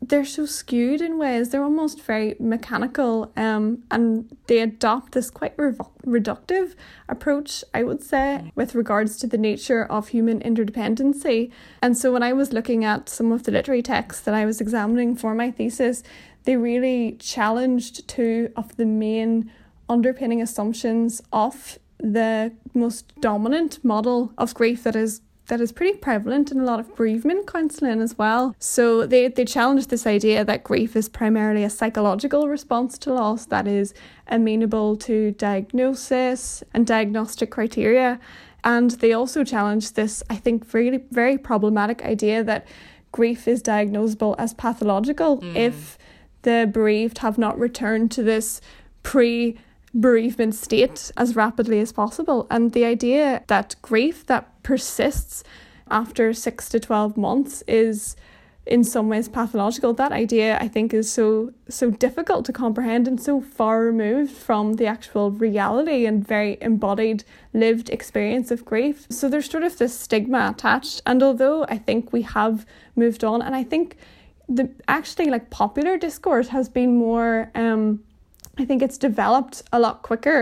they're 0.00 0.24
so 0.24 0.46
skewed 0.46 1.00
in 1.00 1.18
ways. 1.18 1.50
They're 1.50 1.62
almost 1.62 2.00
very 2.02 2.36
mechanical 2.38 3.32
um 3.36 3.82
and 3.90 4.36
they 4.46 4.60
adopt 4.60 5.12
this 5.12 5.30
quite 5.30 5.56
revo- 5.56 5.90
reductive 6.06 6.74
approach 7.08 7.64
i 7.74 7.82
would 7.82 8.02
say 8.02 8.52
with 8.54 8.74
regards 8.74 9.16
to 9.18 9.26
the 9.26 9.38
nature 9.38 9.84
of 9.84 10.08
human 10.08 10.40
interdependency. 10.40 11.50
And 11.82 11.96
so 11.96 12.12
when 12.12 12.22
i 12.22 12.32
was 12.32 12.52
looking 12.52 12.84
at 12.84 13.08
some 13.08 13.32
of 13.32 13.42
the 13.42 13.52
literary 13.52 13.82
texts 13.82 14.22
that 14.22 14.34
i 14.34 14.46
was 14.46 14.60
examining 14.60 15.16
for 15.16 15.34
my 15.34 15.50
thesis 15.50 16.02
they 16.44 16.56
really 16.56 17.12
challenged 17.18 18.06
two 18.08 18.50
of 18.56 18.76
the 18.76 18.86
main 18.86 19.50
underpinning 19.88 20.40
assumptions 20.40 21.20
of 21.32 21.78
the 21.98 22.52
most 22.74 23.12
dominant 23.20 23.84
model 23.84 24.32
of 24.38 24.54
grief 24.54 24.84
that 24.84 24.94
is 24.94 25.20
that 25.48 25.60
is 25.60 25.72
pretty 25.72 25.98
prevalent 25.98 26.52
in 26.52 26.60
a 26.60 26.64
lot 26.64 26.78
of 26.78 26.94
bereavement 26.94 27.46
counselling 27.46 28.00
as 28.00 28.16
well. 28.16 28.54
So 28.58 29.06
they, 29.06 29.28
they 29.28 29.44
challenge 29.44 29.88
this 29.88 30.06
idea 30.06 30.44
that 30.44 30.62
grief 30.62 30.94
is 30.94 31.08
primarily 31.08 31.64
a 31.64 31.70
psychological 31.70 32.48
response 32.48 32.96
to 32.98 33.12
loss 33.12 33.46
that 33.46 33.66
is 33.66 33.94
amenable 34.28 34.96
to 34.98 35.32
diagnosis 35.32 36.62
and 36.74 36.86
diagnostic 36.86 37.50
criteria. 37.50 38.20
And 38.62 38.90
they 38.92 39.12
also 39.12 39.42
challenge 39.44 39.92
this, 39.92 40.22
I 40.28 40.36
think, 40.36 40.66
very 40.66 40.98
very 41.10 41.38
problematic 41.38 42.04
idea 42.04 42.44
that 42.44 42.66
grief 43.12 43.48
is 43.48 43.62
diagnosable 43.62 44.34
as 44.38 44.52
pathological 44.52 45.38
mm. 45.38 45.56
if 45.56 45.96
the 46.42 46.68
bereaved 46.70 47.18
have 47.18 47.38
not 47.38 47.58
returned 47.58 48.10
to 48.12 48.22
this 48.22 48.60
pre 49.02 49.58
bereavement 49.94 50.54
state 50.54 51.10
as 51.16 51.34
rapidly 51.34 51.80
as 51.80 51.92
possible. 51.92 52.46
And 52.50 52.72
the 52.72 52.84
idea 52.84 53.42
that 53.46 53.74
grief 53.80 54.26
that 54.26 54.57
persists 54.68 55.42
after 55.90 56.34
six 56.34 56.68
to 56.68 56.78
12 56.78 57.16
months 57.16 57.64
is 57.66 58.16
in 58.66 58.84
some 58.84 59.08
ways 59.08 59.26
pathological. 59.26 59.94
That 59.94 60.12
idea 60.12 60.58
i 60.60 60.68
think 60.68 60.92
is 60.92 61.10
so 61.10 61.52
so 61.80 61.86
difficult 62.06 62.44
to 62.48 62.52
comprehend 62.52 63.08
and 63.08 63.18
so 63.28 63.40
far 63.40 63.76
removed 63.92 64.34
from 64.46 64.74
the 64.74 64.86
actual 64.96 65.30
reality 65.30 66.00
and 66.04 66.16
very 66.34 66.58
embodied 66.60 67.24
lived 67.54 67.88
experience 67.88 68.50
of 68.50 68.66
grief. 68.66 69.06
So 69.08 69.30
there's 69.30 69.50
sort 69.50 69.64
of 69.64 69.78
this 69.78 69.98
stigma 69.98 70.40
attached. 70.52 71.00
And 71.06 71.22
although 71.22 71.58
i 71.76 71.78
think 71.86 72.12
we 72.12 72.22
have 72.36 72.66
moved 72.94 73.22
on 73.24 73.40
and 73.40 73.54
i 73.62 73.64
think 73.72 73.96
the 74.58 74.64
actually 74.96 75.30
like 75.34 75.48
popular 75.62 75.94
discourse 76.06 76.48
has 76.48 76.66
been 76.78 76.92
more 77.08 77.50
um 77.54 77.82
i 78.62 78.64
think 78.68 78.82
it's 78.86 78.98
developed 78.98 79.56
a 79.76 79.78
lot 79.86 79.96
quicker 80.10 80.40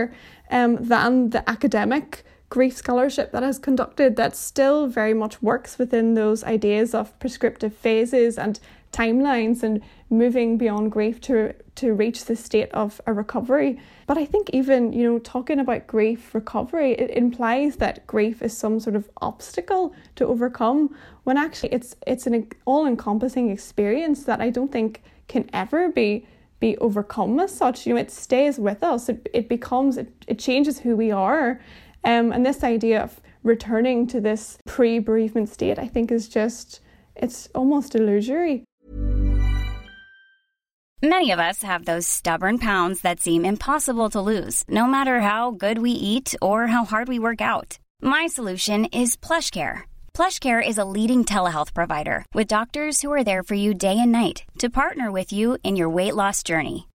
um 0.57 0.71
than 0.93 1.11
the 1.35 1.43
academic 1.55 2.25
grief 2.49 2.75
scholarship 2.75 3.31
that 3.31 3.43
is 3.43 3.59
conducted 3.59 4.15
that 4.15 4.35
still 4.35 4.87
very 4.87 5.13
much 5.13 5.41
works 5.41 5.77
within 5.77 6.13
those 6.13 6.43
ideas 6.43 6.93
of 6.93 7.17
prescriptive 7.19 7.75
phases 7.75 8.37
and 8.37 8.59
timelines 8.93 9.63
and 9.63 9.81
moving 10.09 10.57
beyond 10.57 10.91
grief 10.91 11.19
to 11.19 11.53
to 11.75 11.93
reach 11.93 12.25
the 12.25 12.35
state 12.35 12.71
of 12.71 12.99
a 13.05 13.13
recovery. 13.13 13.79
But 14.07 14.17
i 14.17 14.25
think 14.25 14.49
even 14.51 14.93
you 14.93 15.03
know 15.03 15.19
talking 15.19 15.59
about 15.59 15.87
grief 15.87 16.33
recovery 16.33 16.93
it 16.93 17.11
implies 17.11 17.75
that 17.77 18.07
grief 18.07 18.41
is 18.41 18.57
some 18.57 18.79
sort 18.79 18.95
of 18.95 19.09
obstacle 19.21 19.93
to 20.15 20.25
overcome 20.25 20.95
when 21.25 21.37
actually 21.37 21.73
it's 21.73 21.95
it's 22.07 22.25
an 22.25 22.47
all-encompassing 22.65 23.49
experience 23.49 24.23
that 24.23 24.39
i 24.39 24.49
don't 24.49 24.71
think 24.71 25.03
can 25.27 25.49
ever 25.51 25.89
be 25.89 26.25
be 26.59 26.77
overcome 26.77 27.39
as 27.39 27.53
such. 27.55 27.85
You 27.85 27.93
know 27.93 27.99
it 27.99 28.11
stays 28.11 28.57
with 28.57 28.83
us. 28.83 29.09
It, 29.09 29.29
it 29.33 29.49
becomes 29.49 29.97
it, 29.97 30.25
it 30.27 30.39
changes 30.39 30.79
who 30.79 30.95
we 30.95 31.11
are 31.11 31.59
um, 32.07 32.31
and 32.31 32.45
this 32.45 32.63
idea 32.63 33.03
of 33.03 33.19
returning 33.43 34.07
to 34.07 34.21
this 34.21 34.57
pre 34.65 34.99
bereavement 34.99 35.49
state, 35.49 35.77
I 35.77 35.87
think, 35.87 36.09
is 36.09 36.29
just, 36.29 36.79
it's 37.15 37.49
almost 37.53 37.95
illusory. 37.95 38.63
Many 41.03 41.29
of 41.31 41.39
us 41.39 41.61
have 41.61 41.85
those 41.85 42.07
stubborn 42.07 42.57
pounds 42.57 43.01
that 43.01 43.19
seem 43.19 43.45
impossible 43.45 44.09
to 44.11 44.21
lose, 44.21 44.63
no 44.67 44.87
matter 44.87 45.19
how 45.19 45.51
good 45.51 45.77
we 45.77 45.91
eat 45.91 46.33
or 46.41 46.67
how 46.67 46.85
hard 46.85 47.07
we 47.07 47.19
work 47.19 47.41
out. 47.41 47.77
My 48.01 48.25
solution 48.25 48.85
is 48.85 49.15
PlushCare. 49.17 49.81
PlushCare 50.15 50.67
is 50.67 50.79
a 50.79 50.85
leading 50.85 51.23
telehealth 51.25 51.73
provider 51.75 52.25
with 52.33 52.47
doctors 52.47 53.01
who 53.01 53.11
are 53.11 53.23
there 53.23 53.43
for 53.43 53.53
you 53.53 53.75
day 53.75 53.99
and 53.99 54.11
night 54.11 54.43
to 54.57 54.69
partner 54.69 55.11
with 55.11 55.31
you 55.31 55.57
in 55.61 55.75
your 55.75 55.89
weight 55.89 56.15
loss 56.15 56.41
journey. 56.41 56.86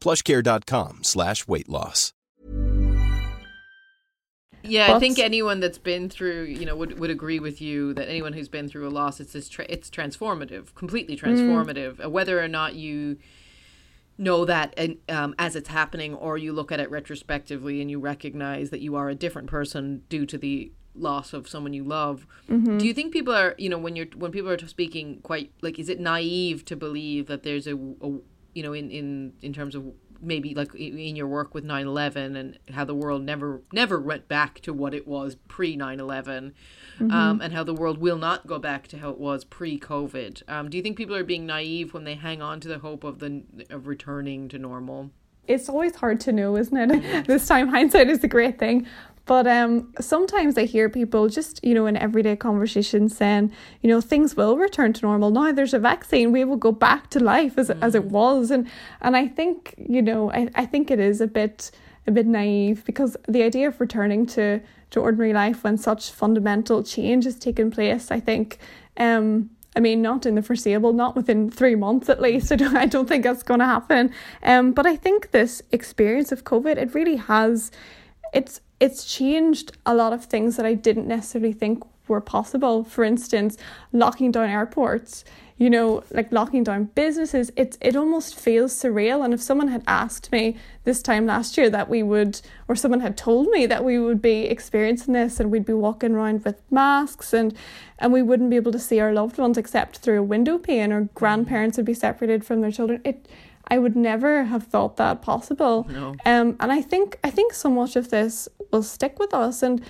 plushcare.com 0.00 1.04
slash 1.04 1.46
weight 1.48 1.68
loss. 1.68 2.12
Yeah, 4.62 4.88
But- 4.88 4.96
I 4.96 4.98
think 4.98 5.18
anyone 5.20 5.60
that's 5.60 5.78
been 5.78 6.08
through, 6.08 6.44
you 6.44 6.66
know, 6.66 6.74
would, 6.74 6.98
would 6.98 7.10
agree 7.10 7.38
with 7.38 7.60
you 7.60 7.94
that 7.94 8.08
anyone 8.08 8.32
who's 8.32 8.48
been 8.48 8.68
through 8.68 8.88
a 8.88 8.90
loss, 8.90 9.20
it's 9.20 9.32
this 9.32 9.48
tra- 9.48 9.66
it's 9.68 9.88
transformative, 9.90 10.74
completely 10.74 11.16
transformative. 11.16 12.04
Uh, 12.04 12.10
Whether 12.10 12.42
or 12.42 12.48
not 12.48 12.74
you 12.74 13.18
know 14.18 14.44
that 14.44 14.74
and, 14.76 14.96
um, 15.08 15.34
as 15.38 15.54
it's 15.54 15.68
happening, 15.68 16.14
or 16.14 16.36
you 16.36 16.52
look 16.52 16.72
at 16.72 16.80
it 16.80 16.90
retrospectively 16.90 17.80
and 17.80 17.90
you 17.90 18.00
recognize 18.00 18.70
that 18.70 18.80
you 18.80 18.96
are 18.96 19.08
a 19.08 19.14
different 19.14 19.46
person 19.48 20.02
due 20.08 20.26
to 20.26 20.36
the 20.38 20.72
loss 20.96 21.32
of 21.32 21.46
someone 21.46 21.72
you 21.74 21.84
love. 21.84 22.26
Do 22.48 22.84
you 22.86 22.94
think 22.94 23.12
people 23.12 23.34
are, 23.34 23.54
you 23.58 23.68
know, 23.68 23.76
when 23.78 23.94
you're 23.94 24.06
when 24.16 24.32
people 24.32 24.50
are 24.50 24.58
speaking, 24.66 25.20
quite 25.22 25.52
like, 25.60 25.78
is 25.78 25.88
it 25.88 26.00
naive 26.00 26.64
to 26.64 26.74
believe 26.74 27.26
that 27.26 27.42
there's 27.44 27.66
a, 27.68 27.76
a 27.76 28.18
you 28.56 28.62
know, 28.62 28.72
in 28.72 28.90
in 28.90 29.34
in 29.42 29.52
terms 29.52 29.74
of 29.74 29.84
maybe 30.22 30.54
like 30.54 30.74
in 30.74 31.14
your 31.14 31.26
work 31.26 31.54
with 31.54 31.62
9-11 31.62 32.36
and 32.36 32.58
how 32.70 32.86
the 32.86 32.94
world 32.94 33.22
never 33.22 33.60
never 33.70 34.00
went 34.00 34.26
back 34.28 34.60
to 34.60 34.72
what 34.72 34.94
it 34.94 35.06
was 35.06 35.34
pre 35.46 35.76
9-11 35.76 36.52
um, 37.10 37.42
and 37.42 37.52
how 37.52 37.62
the 37.62 37.74
world 37.74 37.98
will 37.98 38.16
not 38.16 38.46
go 38.46 38.58
back 38.58 38.88
to 38.88 38.96
how 38.96 39.10
it 39.10 39.18
was 39.18 39.44
pre-covid 39.44 40.42
um, 40.48 40.70
do 40.70 40.78
you 40.78 40.82
think 40.82 40.96
people 40.96 41.14
are 41.14 41.22
being 41.22 41.44
naive 41.44 41.92
when 41.92 42.04
they 42.04 42.14
hang 42.14 42.40
on 42.40 42.60
to 42.60 42.66
the 42.66 42.78
hope 42.78 43.04
of 43.04 43.18
the 43.18 43.42
of 43.68 43.86
returning 43.86 44.48
to 44.48 44.58
normal 44.58 45.10
it's 45.48 45.68
always 45.68 45.94
hard 45.94 46.20
to 46.20 46.32
know, 46.32 46.56
isn't 46.56 46.76
it? 46.76 47.26
this 47.28 47.46
time 47.46 47.68
hindsight 47.68 48.08
is 48.08 48.22
a 48.24 48.28
great 48.28 48.58
thing. 48.58 48.86
But 49.26 49.48
um, 49.48 49.92
sometimes 50.00 50.56
I 50.56 50.64
hear 50.64 50.88
people 50.88 51.28
just, 51.28 51.62
you 51.64 51.74
know, 51.74 51.86
in 51.86 51.96
everyday 51.96 52.36
conversations 52.36 53.16
saying, 53.16 53.52
you 53.82 53.90
know, 53.90 54.00
things 54.00 54.36
will 54.36 54.56
return 54.56 54.92
to 54.94 55.02
normal. 55.02 55.30
Now 55.30 55.50
there's 55.50 55.74
a 55.74 55.80
vaccine, 55.80 56.30
we 56.30 56.44
will 56.44 56.56
go 56.56 56.70
back 56.70 57.10
to 57.10 57.20
life 57.20 57.58
as, 57.58 57.70
as 57.70 57.96
it 57.96 58.04
was. 58.04 58.52
And 58.52 58.68
and 59.00 59.16
I 59.16 59.26
think, 59.26 59.74
you 59.76 60.00
know, 60.00 60.30
I, 60.30 60.48
I 60.54 60.64
think 60.64 60.92
it 60.92 61.00
is 61.00 61.20
a 61.20 61.26
bit 61.26 61.72
a 62.06 62.12
bit 62.12 62.26
naive 62.26 62.84
because 62.84 63.16
the 63.28 63.42
idea 63.42 63.66
of 63.66 63.80
returning 63.80 64.26
to, 64.26 64.60
to 64.90 65.00
ordinary 65.00 65.32
life 65.32 65.64
when 65.64 65.76
such 65.76 66.12
fundamental 66.12 66.84
change 66.84 67.24
has 67.24 67.36
taken 67.36 67.70
place, 67.72 68.12
I 68.12 68.20
think 68.20 68.58
um 68.96 69.50
I 69.74 69.80
mean, 69.80 70.00
not 70.00 70.24
in 70.24 70.36
the 70.36 70.42
foreseeable, 70.42 70.94
not 70.94 71.14
within 71.16 71.50
three 71.50 71.74
months 71.74 72.08
at 72.08 72.22
least. 72.22 72.50
I 72.52 72.56
don't, 72.56 72.76
I 72.76 72.86
don't 72.86 73.06
think 73.06 73.24
that's 73.24 73.42
going 73.42 73.60
to 73.60 73.66
happen. 73.66 74.10
Um, 74.42 74.72
but 74.72 74.86
I 74.86 74.96
think 74.96 75.32
this 75.32 75.60
experience 75.70 76.32
of 76.32 76.44
COVID, 76.44 76.78
it 76.78 76.94
really 76.94 77.16
has, 77.16 77.70
it's 78.32 78.62
it's 78.80 79.04
changed 79.04 79.76
a 79.86 79.94
lot 79.94 80.12
of 80.12 80.24
things 80.24 80.56
that 80.56 80.66
I 80.66 80.74
didn't 80.74 81.08
necessarily 81.08 81.52
think 81.52 81.82
were 82.08 82.20
possible. 82.20 82.84
For 82.84 83.04
instance, 83.04 83.56
locking 83.92 84.30
down 84.30 84.48
airports, 84.48 85.24
you 85.58 85.70
know, 85.70 86.04
like 86.10 86.30
locking 86.30 86.62
down 86.64 86.84
businesses. 86.94 87.50
It 87.56 87.78
it 87.80 87.96
almost 87.96 88.38
feels 88.38 88.74
surreal. 88.74 89.24
And 89.24 89.32
if 89.32 89.40
someone 89.40 89.68
had 89.68 89.82
asked 89.86 90.30
me 90.30 90.56
this 90.84 91.00
time 91.02 91.26
last 91.26 91.56
year 91.56 91.70
that 91.70 91.88
we 91.88 92.02
would, 92.02 92.40
or 92.68 92.76
someone 92.76 93.00
had 93.00 93.16
told 93.16 93.48
me 93.48 93.64
that 93.66 93.84
we 93.84 93.98
would 93.98 94.20
be 94.20 94.44
experiencing 94.44 95.14
this 95.14 95.40
and 95.40 95.50
we'd 95.50 95.64
be 95.64 95.72
walking 95.72 96.12
around 96.12 96.44
with 96.44 96.60
masks 96.70 97.32
and 97.32 97.54
and 97.98 98.12
we 98.12 98.20
wouldn't 98.20 98.50
be 98.50 98.56
able 98.56 98.72
to 98.72 98.78
see 98.78 99.00
our 99.00 99.14
loved 99.14 99.38
ones 99.38 99.56
except 99.56 99.98
through 99.98 100.20
a 100.20 100.22
window 100.22 100.58
pane, 100.58 100.92
or 100.92 101.08
grandparents 101.14 101.78
would 101.78 101.86
be 101.86 101.94
separated 101.94 102.44
from 102.44 102.60
their 102.60 102.70
children. 102.70 103.00
It 103.04 103.26
I 103.68 103.78
would 103.78 103.96
never 103.96 104.44
have 104.44 104.64
thought 104.64 104.96
that 104.96 105.22
possible. 105.22 105.86
No. 105.90 106.14
Um, 106.24 106.56
and 106.60 106.70
I 106.72 106.82
think 106.82 107.18
I 107.24 107.30
think 107.30 107.52
so 107.52 107.68
much 107.68 107.96
of 107.96 108.10
this 108.10 108.48
will 108.70 108.82
stick 108.82 109.18
with 109.18 109.34
us. 109.34 109.62
And 109.62 109.82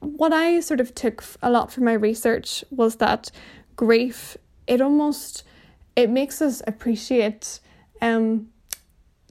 what 0.00 0.32
I 0.32 0.60
sort 0.60 0.80
of 0.80 0.94
took 0.94 1.24
a 1.42 1.50
lot 1.50 1.72
from 1.72 1.84
my 1.84 1.92
research 1.92 2.64
was 2.70 2.96
that 2.96 3.30
grief 3.76 4.36
it 4.66 4.80
almost 4.80 5.44
it 5.94 6.10
makes 6.10 6.42
us 6.42 6.62
appreciate 6.66 7.60
um 8.02 8.48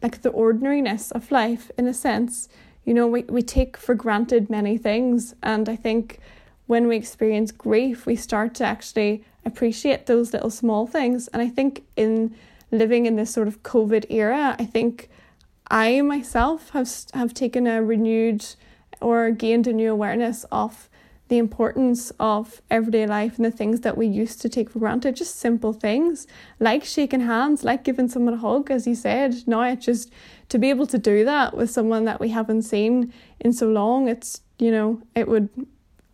like 0.01 0.21
the 0.21 0.29
ordinariness 0.29 1.11
of 1.11 1.31
life 1.31 1.71
in 1.77 1.87
a 1.87 1.93
sense. 1.93 2.47
You 2.85 2.93
know, 2.93 3.07
we, 3.07 3.23
we 3.23 3.41
take 3.41 3.75
for 3.75 3.95
granted 3.95 4.49
many 4.49 4.77
things 4.77 5.33
and 5.41 5.67
I 5.67 5.75
think 5.75 6.19
when 6.67 6.87
we 6.87 6.95
experience 6.95 7.51
grief 7.51 8.05
we 8.05 8.15
start 8.15 8.53
to 8.55 8.63
actually 8.63 9.23
appreciate 9.43 10.05
those 10.05 10.33
little 10.33 10.51
small 10.51 10.85
things. 10.85 11.27
And 11.29 11.41
I 11.41 11.47
think 11.47 11.83
in 11.95 12.35
living 12.71 13.05
in 13.05 13.15
this 13.15 13.31
sort 13.31 13.47
of 13.47 13.63
COVID 13.63 14.05
era, 14.09 14.55
I 14.59 14.65
think 14.65 15.09
I 15.69 16.01
myself 16.01 16.69
have 16.71 16.89
have 17.13 17.33
taken 17.33 17.67
a 17.67 17.83
renewed 17.83 18.45
or 19.01 19.31
gained 19.31 19.67
a 19.67 19.73
new 19.73 19.91
awareness 19.91 20.45
of 20.51 20.89
the 21.27 21.37
importance 21.37 22.11
of 22.19 22.61
everyday 22.69 23.05
life 23.05 23.35
and 23.35 23.45
the 23.45 23.51
things 23.51 23.81
that 23.81 23.97
we 23.97 24.07
used 24.07 24.41
to 24.41 24.49
take 24.49 24.69
for 24.69 24.79
granted, 24.79 25.15
just 25.15 25.35
simple 25.35 25.73
things 25.73 26.25
like 26.59 26.85
shaking 26.85 27.19
hands, 27.21 27.65
like 27.65 27.83
giving 27.83 28.07
someone 28.07 28.33
a 28.33 28.37
hug, 28.37 28.71
as 28.71 28.87
you 28.87 28.95
said. 28.95 29.35
Now 29.45 29.63
it's 29.63 29.85
just 29.85 30.11
to 30.49 30.57
be 30.57 30.69
able 30.69 30.87
to 30.87 30.97
do 30.97 31.25
that 31.25 31.55
with 31.55 31.69
someone 31.69 32.05
that 32.05 32.21
we 32.21 32.29
haven't 32.29 32.61
seen 32.61 33.13
in 33.39 33.51
so 33.51 33.67
long, 33.67 34.07
it's 34.07 34.41
you 34.57 34.71
know, 34.71 35.01
it 35.15 35.27
would 35.27 35.49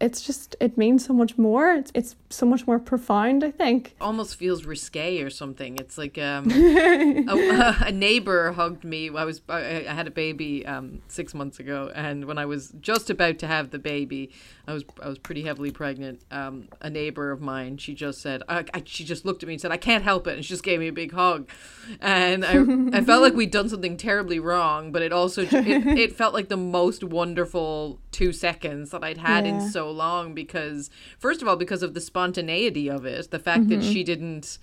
it's 0.03 0.21
just 0.21 0.57
it 0.59 0.77
means 0.77 1.05
so 1.05 1.13
much 1.13 1.37
more. 1.37 1.71
It's, 1.71 1.91
it's 1.95 2.15
so 2.29 2.45
much 2.45 2.67
more 2.67 2.79
profound 2.79 3.43
i 3.43 3.51
think. 3.51 3.95
Almost 4.01 4.35
feels 4.35 4.65
risque 4.65 5.21
or 5.21 5.29
something. 5.29 5.77
It's 5.77 5.97
like 5.97 6.17
um, 6.17 6.49
a, 6.51 7.75
a, 7.87 7.91
neighbor 7.91 8.51
hugged 8.51 8.83
me. 8.83 9.09
I 9.09 9.23
was 9.23 9.41
i, 9.47 9.59
had 9.59 10.07
a 10.07 10.11
baby 10.11 10.65
um, 10.65 11.01
six 11.07 11.33
months 11.33 11.59
ago 11.59 11.91
and 11.95 12.25
when 12.25 12.37
i 12.37 12.45
was 12.45 12.73
just 12.81 13.09
about 13.09 13.39
to 13.39 13.47
have 13.47 13.69
the 13.69 13.79
baby 13.79 14.31
i 14.67 14.73
was 14.73 14.83
i 15.01 15.07
was 15.07 15.17
pretty 15.17 15.43
heavily 15.43 15.71
pregnant. 15.71 16.25
Um, 16.31 16.67
a 16.81 16.89
neighbor 16.89 17.31
of 17.31 17.39
mine 17.39 17.77
she 17.77 17.93
just 17.93 18.21
said 18.21 18.43
I, 18.49 18.65
I, 18.73 18.81
she 18.85 19.03
just 19.03 19.25
looked 19.25 19.43
at 19.43 19.47
me 19.47 19.53
and 19.53 19.61
said 19.61 19.71
i 19.71 19.77
can't 19.77 20.03
help 20.03 20.27
it 20.27 20.35
and 20.35 20.43
she 20.43 20.49
just 20.49 20.63
gave 20.63 20.79
me 20.79 20.87
a 20.87 20.93
big 20.93 21.13
hug. 21.13 21.47
And 22.01 22.43
i, 22.43 22.97
I 22.97 23.01
felt 23.03 23.21
like 23.21 23.35
we'd 23.35 23.51
done 23.51 23.69
something 23.69 23.95
terribly 23.95 24.39
wrong 24.39 24.91
but 24.91 25.01
it 25.01 25.13
also 25.13 25.43
it, 25.43 25.53
it 25.53 26.15
felt 26.21 26.33
like 26.33 26.49
the 26.49 26.57
most 26.57 27.03
wonderful 27.03 27.99
two 28.11 28.33
seconds 28.33 28.91
that 28.91 29.03
i'd 29.03 29.17
had 29.17 29.45
yeah. 29.45 29.53
in 29.53 29.69
so 29.69 29.92
long 29.93 30.33
because 30.33 30.89
first 31.19 31.41
of 31.41 31.47
all 31.47 31.55
because 31.55 31.83
of 31.83 31.93
the 31.93 32.01
spontaneity 32.01 32.89
of 32.89 33.05
it 33.05 33.31
the 33.31 33.39
fact 33.39 33.61
mm-hmm. 33.61 33.79
that 33.79 33.83
she 33.83 34.03
didn't 34.03 34.57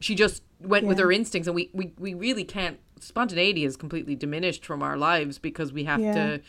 she 0.00 0.14
just 0.14 0.42
went 0.60 0.84
yeah. 0.84 0.88
with 0.88 0.98
her 0.98 1.10
instincts 1.10 1.46
and 1.48 1.54
we, 1.54 1.70
we 1.72 1.92
we 1.98 2.14
really 2.14 2.44
can't 2.44 2.78
spontaneity 3.00 3.64
is 3.64 3.76
completely 3.76 4.14
diminished 4.14 4.64
from 4.64 4.82
our 4.82 4.96
lives 4.96 5.38
because 5.38 5.72
we 5.72 5.84
have 5.84 6.00
yeah. 6.00 6.12
to 6.12 6.40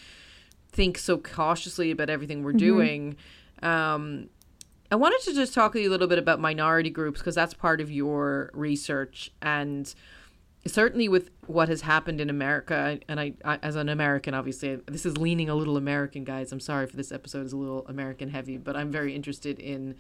think 0.72 0.98
so 0.98 1.18
cautiously 1.18 1.92
about 1.92 2.10
everything 2.10 2.44
we're 2.44 2.52
mm-hmm. 2.52 2.58
doing 2.58 3.16
um 3.64 4.30
I 4.92 4.96
wanted 4.96 5.22
to 5.26 5.34
just 5.36 5.54
talk 5.54 5.74
to 5.74 5.82
you 5.82 5.88
a 5.88 5.92
little 5.92 6.08
bit 6.08 6.18
about 6.18 6.40
minority 6.40 6.90
groups 6.90 7.20
because 7.20 7.36
that's 7.36 7.54
part 7.54 7.80
of 7.80 7.92
your 7.92 8.50
research 8.54 9.32
and 9.42 9.94
certainly 10.68 11.08
with 11.08 11.30
what 11.48 11.70
has 11.70 11.82
happened 11.82 12.20
in 12.20 12.30
America, 12.30 13.00
and 13.08 13.20
I, 13.20 13.34
I, 13.46 13.58
as 13.64 13.76
an 13.76 13.90
American, 13.90 14.34
obviously, 14.34 14.76
this 14.88 15.06
is 15.06 15.18
leaning 15.18 15.50
a 15.50 15.56
little 15.56 15.78
American, 15.78 16.24
guys. 16.24 16.52
I'm 16.52 16.60
sorry 16.60 16.88
for 16.88 16.98
this 16.98 17.12
episode 17.12 17.46
is 17.46 17.54
a 17.54 17.58
little 17.58 17.86
American 17.88 18.30
heavy, 18.30 18.58
but 18.58 18.76
I'm 18.76 18.92
very 18.92 19.16
interested 19.16 19.60
in, 19.60 19.96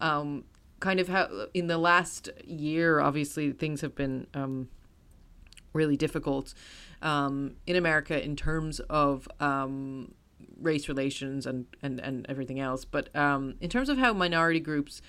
um, 0.00 0.44
kind 0.80 1.00
of 1.00 1.08
how 1.08 1.48
in 1.52 1.66
the 1.66 1.78
last 1.78 2.30
year, 2.44 3.00
obviously, 3.00 3.52
things 3.52 3.80
have 3.80 3.94
been 3.94 4.26
um, 4.34 4.68
really 5.72 5.96
difficult, 5.96 6.54
um, 7.02 7.56
in 7.66 7.76
America 7.76 8.22
in 8.22 8.36
terms 8.36 8.80
of 8.88 9.28
um, 9.40 10.14
race 10.60 10.88
relations 10.88 11.46
and 11.46 11.66
and 11.82 12.00
and 12.00 12.26
everything 12.28 12.60
else, 12.60 12.84
but 12.84 13.14
um, 13.16 13.54
in 13.60 13.68
terms 13.68 13.88
of 13.88 13.98
how 13.98 14.12
minority 14.12 14.60
groups 14.60 15.02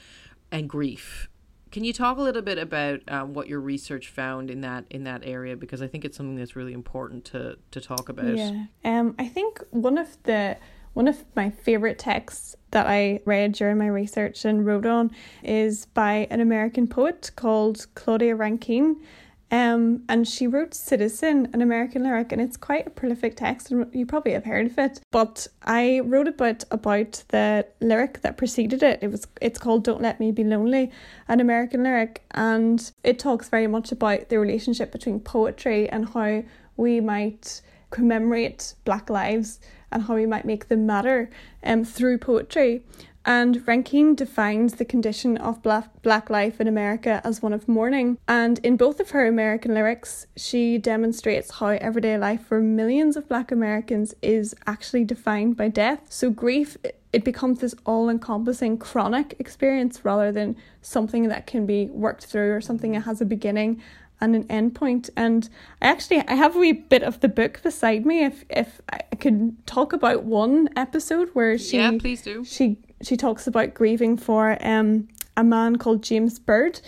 and 0.51 0.69
grief 0.69 1.29
can 1.71 1.83
you 1.83 1.93
talk 1.93 2.17
a 2.17 2.21
little 2.21 2.41
bit 2.41 2.57
about 2.57 3.01
um, 3.07 3.33
what 3.33 3.47
your 3.47 3.59
research 3.59 4.07
found 4.07 4.49
in 4.49 4.61
that 4.61 4.85
in 4.89 5.03
that 5.03 5.21
area? 5.23 5.55
Because 5.55 5.81
I 5.81 5.87
think 5.87 6.05
it's 6.05 6.17
something 6.17 6.35
that's 6.35 6.55
really 6.55 6.73
important 6.73 7.25
to 7.25 7.57
to 7.71 7.81
talk 7.81 8.09
about. 8.09 8.35
Yeah, 8.35 8.65
um, 8.83 9.15
I 9.19 9.27
think 9.27 9.63
one 9.71 9.97
of 9.97 10.17
the 10.23 10.57
one 10.93 11.07
of 11.07 11.23
my 11.35 11.49
favorite 11.49 11.99
texts 11.99 12.55
that 12.71 12.87
I 12.87 13.21
read 13.25 13.53
during 13.53 13.77
my 13.77 13.87
research 13.87 14.45
and 14.45 14.65
wrote 14.65 14.85
on 14.85 15.11
is 15.43 15.85
by 15.85 16.27
an 16.29 16.41
American 16.41 16.87
poet 16.87 17.31
called 17.35 17.85
Claudia 17.95 18.35
Rankine, 18.35 19.01
um, 19.51 20.03
and 20.07 20.27
she 20.27 20.45
wrote 20.45 20.73
Citizen, 20.73 21.49
an 21.53 21.61
American 21.61 22.03
lyric, 22.03 22.31
and 22.31 22.41
it's 22.41 22.57
quite 22.57 22.85
a 22.85 22.91
prolific 22.91 23.35
text, 23.35 23.71
and 23.71 23.87
you 23.93 24.05
probably 24.05 24.33
have 24.33 24.45
heard 24.45 24.67
of 24.67 24.77
it. 24.77 25.01
But 25.11 25.47
I 25.63 26.01
wrote 26.01 26.27
about 26.27 26.63
about 26.69 27.23
the 27.29 27.65
lyric 27.81 28.21
that 28.21 28.37
preceded 28.37 28.83
it. 28.83 28.99
It 29.01 29.09
was 29.09 29.27
it's 29.41 29.57
called 29.57 29.83
Don't 29.83 30.01
Let 30.01 30.19
Me 30.19 30.31
Be 30.31 30.43
Lonely, 30.43 30.91
an 31.27 31.39
American 31.39 31.83
lyric, 31.83 32.23
and 32.31 32.91
it 33.03 33.17
talks 33.17 33.49
very 33.49 33.67
much 33.67 33.91
about 33.91 34.29
the 34.29 34.39
relationship 34.39 34.91
between 34.91 35.19
poetry 35.19 35.89
and 35.89 36.09
how 36.09 36.43
we 36.77 36.99
might 36.99 37.61
commemorate 37.89 38.75
black 38.85 39.09
lives 39.09 39.59
and 39.91 40.03
how 40.03 40.15
we 40.15 40.25
might 40.25 40.45
make 40.45 40.67
them 40.67 40.85
matter 40.85 41.29
um, 41.63 41.83
through 41.83 42.19
poetry. 42.19 42.83
And 43.29 43.65
Rankine 43.67 44.15
defines 44.15 44.73
the 44.73 44.85
condition 44.85 45.37
of 45.37 45.61
black 45.61 46.31
life 46.31 46.59
in 46.59 46.67
America 46.67 47.21
as 47.23 47.43
one 47.43 47.53
of 47.53 47.67
mourning. 47.67 48.17
And 48.27 48.57
in 48.63 48.75
both 48.75 48.99
of 48.99 49.11
her 49.11 49.27
American 49.27 49.75
lyrics, 49.75 50.25
she 50.35 50.79
demonstrates 50.79 51.51
how 51.51 51.67
everyday 51.67 52.17
life 52.17 52.47
for 52.47 52.59
millions 52.59 53.15
of 53.15 53.29
black 53.29 53.51
Americans 53.51 54.15
is 54.23 54.55
actually 54.65 55.03
defined 55.03 55.57
by 55.57 55.67
death. 55.67 56.07
So 56.09 56.31
grief 56.31 56.75
it 57.13 57.23
becomes 57.23 57.59
this 57.59 57.75
all-encompassing 57.85 58.79
chronic 58.79 59.35
experience 59.37 60.03
rather 60.03 60.31
than 60.31 60.55
something 60.81 61.27
that 61.27 61.45
can 61.45 61.67
be 61.67 61.85
worked 61.87 62.25
through 62.25 62.53
or 62.53 62.61
something 62.61 62.93
that 62.93 63.01
has 63.01 63.21
a 63.21 63.25
beginning 63.25 63.79
and 64.21 64.35
an 64.35 64.45
end 64.49 64.75
point. 64.75 65.09
And 65.15 65.49
I 65.81 65.87
actually 65.87 66.27
I 66.27 66.35
have 66.35 66.55
a 66.55 66.59
wee 66.59 66.73
bit 66.73 67.03
of 67.03 67.19
the 67.19 67.29
book 67.29 67.61
beside 67.63 68.05
me. 68.05 68.23
If 68.23 68.45
if 68.49 68.81
I 68.91 69.01
could 69.15 69.65
talk 69.65 69.93
about 69.93 70.23
one 70.23 70.69
episode 70.75 71.29
where 71.33 71.57
she 71.57 71.77
yeah 71.77 71.91
please 71.99 72.21
do 72.21 72.43
she 72.43 72.77
she 73.01 73.15
talks 73.15 73.47
about 73.47 73.73
grieving 73.73 74.17
for 74.17 74.57
um, 74.65 75.07
a 75.37 75.43
man 75.43 75.77
called 75.77 76.03
James 76.03 76.37
Byrd, 76.37 76.81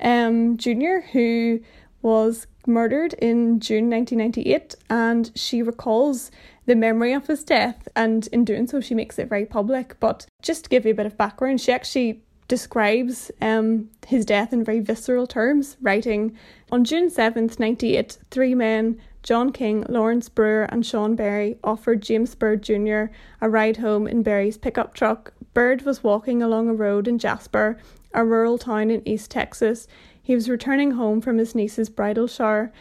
um, 0.00 0.56
Jr., 0.56 1.00
who 1.12 1.60
was 2.02 2.46
murdered 2.66 3.14
in 3.14 3.60
June 3.60 3.90
1998, 3.90 4.74
and 4.90 5.30
she 5.34 5.62
recalls 5.62 6.30
the 6.66 6.76
memory 6.76 7.12
of 7.12 7.26
his 7.26 7.44
death, 7.44 7.88
and 7.96 8.28
in 8.28 8.44
doing 8.44 8.66
so, 8.66 8.80
she 8.80 8.94
makes 8.94 9.18
it 9.18 9.28
very 9.28 9.46
public. 9.46 9.98
But 10.00 10.26
just 10.42 10.64
to 10.64 10.70
give 10.70 10.84
you 10.84 10.92
a 10.92 10.94
bit 10.94 11.06
of 11.06 11.16
background, 11.16 11.60
she 11.60 11.72
actually 11.72 12.22
describes 12.48 13.30
um, 13.40 13.88
his 14.06 14.24
death 14.24 14.52
in 14.52 14.64
very 14.64 14.80
visceral 14.80 15.26
terms, 15.26 15.76
writing 15.80 16.36
On 16.70 16.84
June 16.84 17.10
7th, 17.10 17.58
98, 17.58 18.18
three 18.30 18.54
men 18.54 19.00
John 19.22 19.50
King, 19.50 19.84
Lawrence 19.88 20.28
Brewer, 20.28 20.68
and 20.70 20.86
Shawn 20.86 21.16
Berry 21.16 21.58
offered 21.64 22.00
James 22.00 22.36
Byrd 22.36 22.62
Jr. 22.62 23.06
a 23.40 23.50
ride 23.50 23.78
home 23.78 24.06
in 24.06 24.22
Berry's 24.22 24.56
pickup 24.56 24.94
truck. 24.94 25.32
Byrd 25.52 25.82
was 25.82 26.04
walking 26.04 26.42
along 26.42 26.68
a 26.68 26.74
road 26.74 27.08
in 27.08 27.18
Jasper, 27.18 27.76
a 28.14 28.24
rural 28.24 28.56
town 28.56 28.88
in 28.88 29.06
East 29.06 29.32
Texas. 29.32 29.88
He 30.22 30.36
was 30.36 30.48
returning 30.48 30.92
home 30.92 31.20
from 31.20 31.38
his 31.38 31.56
niece's 31.56 31.88
bridal 31.88 32.28
shower. 32.28 32.72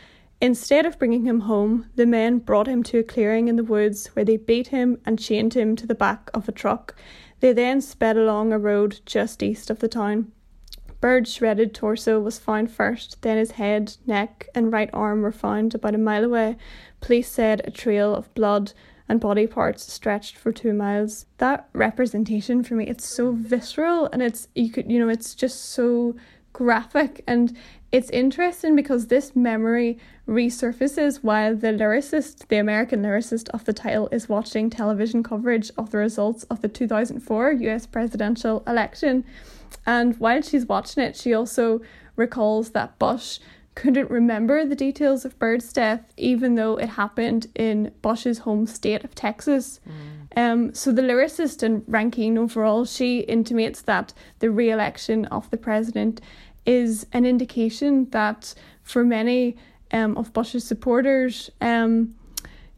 Instead 0.45 0.85
of 0.85 0.99
bringing 0.99 1.25
him 1.25 1.39
home, 1.39 1.87
the 1.95 2.05
men 2.05 2.37
brought 2.37 2.67
him 2.67 2.83
to 2.83 2.99
a 2.99 3.03
clearing 3.03 3.47
in 3.47 3.55
the 3.55 3.63
woods 3.63 4.05
where 4.13 4.23
they 4.23 4.37
beat 4.37 4.67
him 4.67 4.95
and 5.03 5.17
chained 5.17 5.55
him 5.55 5.75
to 5.75 5.87
the 5.87 5.95
back 5.95 6.29
of 6.35 6.47
a 6.47 6.51
truck. 6.51 6.93
They 7.39 7.51
then 7.51 7.81
sped 7.81 8.15
along 8.15 8.53
a 8.53 8.59
road 8.59 8.99
just 9.07 9.41
east 9.41 9.71
of 9.71 9.79
the 9.79 9.87
town. 9.87 10.31
Byrd's 11.01 11.33
shredded 11.33 11.73
torso 11.73 12.19
was 12.19 12.37
found 12.37 12.69
first, 12.69 13.23
then 13.23 13.39
his 13.39 13.51
head, 13.53 13.97
neck, 14.05 14.47
and 14.53 14.71
right 14.71 14.91
arm 14.93 15.23
were 15.23 15.31
found 15.31 15.73
about 15.73 15.95
a 15.95 15.97
mile 15.97 16.23
away. 16.23 16.57
Police 17.01 17.31
said 17.31 17.63
a 17.65 17.71
trail 17.71 18.13
of 18.13 18.31
blood 18.35 18.71
and 19.09 19.19
body 19.19 19.47
parts 19.47 19.91
stretched 19.91 20.37
for 20.37 20.51
two 20.51 20.73
miles. 20.73 21.25
That 21.39 21.69
representation 21.73 22.63
for 22.63 22.75
me, 22.75 22.85
it's 22.85 23.07
so 23.07 23.31
visceral 23.31 24.09
and 24.13 24.21
it's 24.21 24.47
you 24.53 24.69
could 24.69 24.91
you 24.91 24.99
know, 24.99 25.09
it's 25.09 25.33
just 25.33 25.71
so 25.71 26.15
graphic 26.53 27.21
and 27.27 27.57
it's 27.91 28.09
interesting 28.11 28.75
because 28.75 29.07
this 29.07 29.35
memory 29.35 29.97
resurfaces 30.27 31.23
while 31.23 31.55
the 31.55 31.67
lyricist, 31.67 32.47
the 32.47 32.57
American 32.57 33.03
lyricist 33.03 33.49
of 33.49 33.65
the 33.65 33.73
title, 33.73 34.09
is 34.11 34.27
watching 34.27 34.69
television 34.69 35.23
coverage 35.23 35.71
of 35.77 35.91
the 35.91 35.97
results 35.97 36.43
of 36.45 36.61
the 36.61 36.67
2004 36.67 37.51
US 37.51 37.85
presidential 37.85 38.63
election. 38.65 39.23
And 39.85 40.19
while 40.19 40.41
she's 40.41 40.65
watching 40.65 41.03
it, 41.03 41.15
she 41.15 41.33
also 41.33 41.81
recalls 42.15 42.71
that 42.71 42.97
Bush 42.97 43.39
couldn't 43.75 44.09
remember 44.09 44.65
the 44.65 44.75
details 44.75 45.25
of 45.25 45.37
Byrd's 45.37 45.71
death, 45.73 46.13
even 46.17 46.55
though 46.55 46.77
it 46.77 46.89
happened 46.89 47.47
in 47.55 47.91
Bush's 48.01 48.39
home 48.39 48.65
state 48.65 49.03
of 49.03 49.13
Texas. 49.13 49.81
Mm. 49.87 50.37
Um, 50.37 50.73
so 50.73 50.91
the 50.91 51.01
lyricist 51.01 51.61
and 51.61 51.83
Rankine 51.85 52.37
overall, 52.37 52.85
she 52.85 53.19
intimates 53.19 53.81
that 53.81 54.13
the 54.39 54.49
re-election 54.49 55.25
of 55.25 55.49
the 55.49 55.57
president 55.57 56.21
is 56.65 57.05
an 57.11 57.25
indication 57.25 58.09
that 58.09 58.55
for 58.81 59.03
many 59.03 59.57
um, 59.91 60.17
of 60.17 60.33
Bush's 60.33 60.63
supporters, 60.63 61.49
um, 61.61 62.15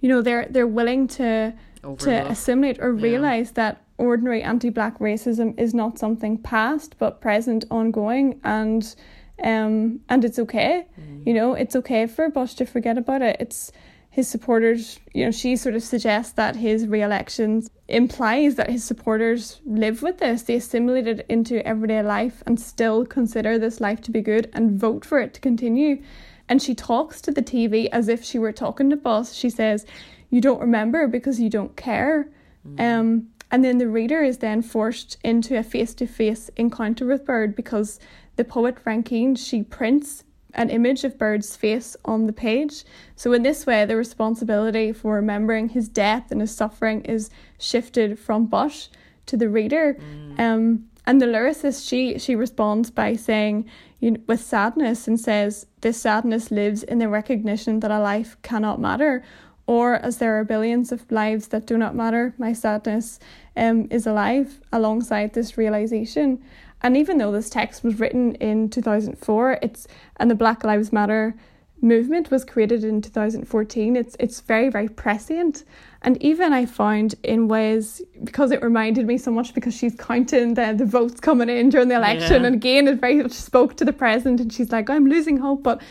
you 0.01 0.09
know, 0.09 0.21
they're 0.21 0.47
they're 0.49 0.67
willing 0.67 1.07
to 1.07 1.53
Overlook. 1.83 1.99
to 1.99 2.31
assimilate 2.31 2.79
or 2.79 2.91
realize 2.91 3.47
yeah. 3.49 3.53
that 3.71 3.83
ordinary 3.97 4.43
anti-black 4.43 4.99
racism 4.99 5.59
is 5.59 5.73
not 5.73 5.97
something 5.97 6.37
past 6.37 6.95
but 6.99 7.19
present 7.19 7.65
ongoing 7.71 8.39
and 8.43 8.95
um 9.43 9.99
and 10.09 10.23
it's 10.23 10.37
okay 10.37 10.85
mm. 10.99 11.25
you 11.25 11.33
know 11.33 11.53
it's 11.53 11.75
okay 11.75 12.05
for 12.05 12.29
bush 12.29 12.53
to 12.53 12.65
forget 12.65 12.97
about 12.97 13.21
it 13.21 13.35
it's 13.39 13.71
his 14.09 14.27
supporters 14.27 14.99
you 15.13 15.25
know 15.25 15.31
she 15.31 15.55
sort 15.55 15.75
of 15.75 15.83
suggests 15.83 16.33
that 16.33 16.55
his 16.55 16.87
re-election 16.87 17.63
implies 17.87 18.55
that 18.55 18.69
his 18.69 18.83
supporters 18.83 19.61
live 19.65 20.01
with 20.01 20.17
this 20.19 20.43
they 20.43 20.55
assimilate 20.55 21.07
it 21.07 21.25
into 21.29 21.65
everyday 21.67 22.01
life 22.01 22.43
and 22.45 22.59
still 22.59 23.05
consider 23.05 23.57
this 23.57 23.79
life 23.79 24.01
to 24.01 24.11
be 24.11 24.21
good 24.21 24.49
and 24.53 24.79
vote 24.79 25.05
for 25.05 25.19
it 25.19 25.33
to 25.33 25.41
continue 25.41 26.01
and 26.49 26.61
she 26.61 26.73
talks 26.73 27.21
to 27.21 27.31
the 27.31 27.41
tv 27.41 27.87
as 27.91 28.07
if 28.07 28.23
she 28.23 28.39
were 28.39 28.51
talking 28.51 28.89
to 28.89 28.95
Bush 28.95 29.31
she 29.31 29.49
says 29.49 29.85
you 30.29 30.41
don't 30.41 30.61
remember 30.61 31.07
because 31.07 31.39
you 31.39 31.49
don't 31.49 31.75
care 31.75 32.29
mm. 32.67 32.79
um 32.79 33.27
and 33.49 33.63
then 33.63 33.77
the 33.77 33.87
reader 33.87 34.21
is 34.21 34.39
then 34.39 34.61
forced 34.61 35.17
into 35.23 35.57
a 35.57 35.63
face 35.63 35.93
to 35.95 36.05
face 36.05 36.49
encounter 36.57 37.05
with 37.05 37.25
Byrd 37.25 37.55
because 37.55 37.99
the 38.35 38.43
poet 38.43 38.77
Rankine 38.85 39.35
she 39.35 39.63
prints 39.63 40.25
an 40.53 40.69
image 40.69 41.03
of 41.03 41.17
Byrd's 41.17 41.55
face 41.55 41.95
on 42.03 42.25
the 42.25 42.33
page. 42.33 42.83
So, 43.15 43.31
in 43.33 43.43
this 43.43 43.65
way, 43.65 43.85
the 43.85 43.95
responsibility 43.95 44.91
for 44.91 45.15
remembering 45.15 45.69
his 45.69 45.87
death 45.87 46.31
and 46.31 46.41
his 46.41 46.53
suffering 46.53 47.01
is 47.05 47.29
shifted 47.59 48.17
from 48.17 48.47
Bush 48.47 48.87
to 49.27 49.37
the 49.37 49.49
reader. 49.49 49.95
Mm. 49.99 50.39
Um, 50.39 50.89
and 51.05 51.21
the 51.21 51.25
lyricist, 51.25 51.87
she 51.87 52.17
she 52.17 52.35
responds 52.35 52.89
by 52.91 53.15
saying, 53.15 53.69
with 54.01 54.41
sadness, 54.41 55.07
and 55.07 55.19
says, 55.19 55.65
"This 55.81 56.01
sadness 56.01 56.51
lives 56.51 56.83
in 56.83 56.99
the 56.99 57.09
recognition 57.09 57.79
that 57.81 57.91
a 57.91 57.99
life 57.99 58.37
cannot 58.41 58.79
matter." 58.79 59.23
Or, 59.65 59.95
as 59.95 60.17
there 60.17 60.39
are 60.39 60.45
billions 60.45 60.91
of 60.93 61.11
lives 61.11 61.49
that 61.49 61.65
do 61.65 61.77
not 61.77 61.93
matter, 61.93 62.33
my 62.37 62.53
sadness 62.53 63.19
um, 63.57 63.87
is 63.91 64.07
alive 64.07 64.61
alongside 64.71 65.33
this 65.33 65.57
realization. 65.57 66.41
And 66.81 66.95
even 66.95 67.17
though 67.17 67.31
this 67.33 67.49
text 67.49 67.83
was 67.83 67.99
written 67.99 68.35
in 68.35 68.69
2004, 68.69 69.59
it's 69.61 69.87
and 70.17 70.31
the 70.31 70.35
Black 70.35 70.63
Lives 70.63 70.93
Matter 70.93 71.35
movement 71.81 72.31
was 72.31 72.43
created 72.43 72.83
in 72.83 73.01
2014 73.01 73.95
it's 73.95 74.15
it's 74.19 74.41
very 74.41 74.67
very 74.69 74.89
prescient 74.89 75.63
and 76.07 76.23
even 76.23 76.53
i 76.53 76.65
found 76.65 77.15
in 77.23 77.49
ways 77.49 78.01
because 78.23 78.49
it 78.51 78.63
reminded 78.63 79.05
me 79.05 79.17
so 79.17 79.29
much 79.29 79.53
because 79.53 79.73
she's 79.73 79.93
counting 79.95 80.53
the, 80.53 80.73
the 80.73 80.85
votes 80.85 81.19
coming 81.19 81.49
in 81.49 81.67
during 81.67 81.89
the 81.89 81.95
election 81.95 82.41
yeah. 82.41 82.47
and 82.47 82.55
again 82.55 82.87
it 82.87 82.97
very 83.01 83.21
much 83.21 83.33
spoke 83.33 83.75
to 83.75 83.83
the 83.83 83.91
present 83.91 84.39
and 84.39 84.53
she's 84.53 84.71
like 84.71 84.89
i'm 84.89 85.05
losing 85.05 85.35
hope 85.35 85.61
but 85.63 85.81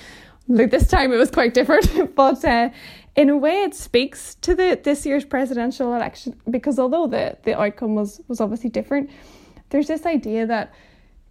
like 0.49 0.71
this 0.71 0.89
time 0.89 1.13
it 1.13 1.19
was 1.19 1.31
quite 1.31 1.53
different 1.53 2.15
but 2.15 2.43
uh, 2.47 2.71
in 3.15 3.29
a 3.29 3.37
way 3.37 3.57
it 3.63 3.75
speaks 3.75 4.37
to 4.37 4.55
the 4.55 4.81
this 4.85 5.05
year's 5.05 5.25
presidential 5.25 5.95
election 5.95 6.35
because 6.49 6.79
although 6.79 7.07
the 7.07 7.37
the 7.43 7.59
outcome 7.61 7.95
was 7.95 8.23
was 8.27 8.41
obviously 8.41 8.71
different 8.71 9.11
there's 9.69 9.89
this 9.89 10.07
idea 10.07 10.47
that 10.47 10.73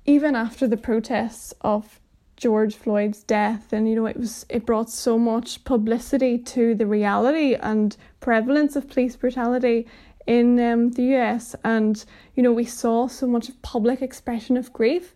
even 0.06 0.36
after 0.36 0.68
the 0.68 0.78
protests 0.78 1.56
of 1.62 2.00
George 2.38 2.76
Floyd's 2.76 3.24
death 3.24 3.72
and 3.72 3.88
you 3.90 3.96
know 3.96 4.06
it 4.06 4.18
was 4.18 4.46
it 4.50 4.66
brought 4.66 4.90
so 4.90 5.18
much 5.18 5.64
publicity 5.64 6.38
to 6.38 6.76
the 6.76 6.86
reality 6.86 7.56
and 7.56 7.96
prevalence 8.26 8.76
of 8.76 8.90
police 8.90 9.16
brutality 9.16 9.86
in 10.26 10.60
um, 10.60 10.90
the 10.94 11.16
US 11.16 11.56
and 11.64 12.04
you 12.36 12.42
know 12.42 12.52
we 12.52 12.66
saw 12.66 13.08
so 13.08 13.28
much 13.28 13.50
of 13.50 13.62
public 13.62 14.02
expression 14.02 14.58
of 14.58 14.74
grief. 14.74 15.14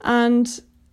And 0.00 0.46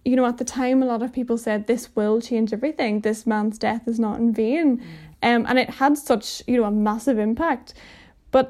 you 0.04 0.16
know 0.16 0.28
at 0.28 0.38
the 0.38 0.46
time 0.46 0.84
a 0.84 0.86
lot 0.86 1.02
of 1.02 1.12
people 1.12 1.40
said 1.40 1.66
this 1.66 1.96
will 1.96 2.22
change 2.22 2.54
everything. 2.54 3.02
This 3.02 3.26
man's 3.26 3.58
death 3.58 3.88
is 3.88 4.00
not 4.00 4.20
in 4.20 4.32
vain. 4.32 4.78
Mm. 4.78 4.84
um, 5.30 5.46
and 5.50 5.58
it 5.58 5.72
had 5.82 5.98
such 5.98 6.44
you 6.46 6.58
know 6.58 6.66
a 6.66 6.78
massive 6.90 7.18
impact. 7.18 7.74
But 8.30 8.48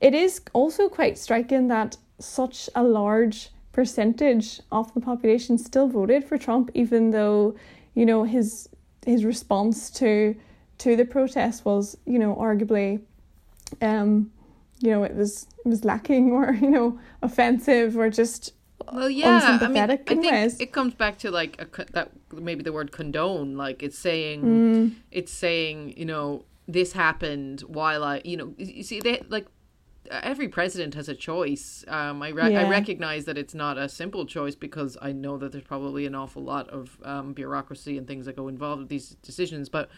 it 0.00 0.14
is 0.14 0.40
also 0.52 0.88
quite 0.88 1.18
striking 1.18 1.66
that 1.68 1.96
such 2.20 2.70
a 2.76 2.84
large 2.84 3.50
percentage 3.72 4.60
of 4.70 4.94
the 4.94 5.00
population 5.00 5.58
still 5.58 5.88
voted 5.88 6.22
for 6.22 6.38
Trump, 6.38 6.70
even 6.74 7.10
though 7.10 7.56
you 7.94 8.06
know 8.06 8.22
his 8.22 8.68
his 9.04 9.24
response 9.24 9.90
to 10.02 10.36
to 10.84 10.96
the 10.96 11.04
protest 11.06 11.64
was 11.64 11.96
you 12.04 12.18
know 12.18 12.36
arguably 12.36 13.00
um 13.80 14.30
you 14.80 14.90
know 14.90 15.02
it 15.02 15.14
was 15.14 15.46
it 15.64 15.68
was 15.68 15.82
lacking 15.82 16.30
or 16.30 16.52
you 16.60 16.68
know 16.68 17.00
offensive 17.22 17.96
or 17.96 18.10
just 18.10 18.52
well 18.92 19.08
yeah 19.08 19.58
i 19.62 19.68
mean 19.68 19.90
i 19.90 19.96
think 19.96 20.30
ways. 20.30 20.60
it 20.60 20.72
comes 20.72 20.92
back 20.92 21.16
to 21.16 21.30
like 21.30 21.58
a, 21.58 21.84
that 21.92 22.10
maybe 22.32 22.62
the 22.62 22.72
word 22.72 22.92
condone 22.92 23.56
like 23.56 23.82
it's 23.82 23.98
saying 23.98 24.42
mm. 24.42 24.94
it's 25.10 25.32
saying 25.32 25.94
you 25.96 26.04
know 26.04 26.44
this 26.68 26.92
happened 26.92 27.62
while 27.62 28.04
i 28.04 28.20
you 28.22 28.36
know 28.36 28.52
you 28.58 28.82
see 28.82 29.00
they 29.00 29.22
like 29.30 29.46
every 30.10 30.48
president 30.48 30.92
has 30.94 31.08
a 31.08 31.14
choice. 31.14 31.84
Um, 31.88 32.22
I, 32.22 32.28
re- 32.28 32.52
yeah. 32.52 32.60
I 32.60 32.68
recognize 32.68 33.24
that 33.24 33.38
it's 33.38 33.54
not 33.54 33.78
a 33.78 33.88
simple 33.88 34.26
choice 34.26 34.54
because 34.54 34.98
I 35.00 35.12
know 35.12 35.38
that 35.38 35.52
there's 35.52 35.64
probably 35.64 36.04
an 36.04 36.14
awful 36.14 36.42
lot 36.42 36.68
of 36.68 36.98
um, 37.04 37.32
bureaucracy 37.32 37.96
and 37.96 38.06
things 38.06 38.26
that 38.26 38.36
go 38.36 38.48
involved 38.48 38.80
with 38.80 38.88
these 38.90 39.10
decisions. 39.22 39.68
But 39.68 39.88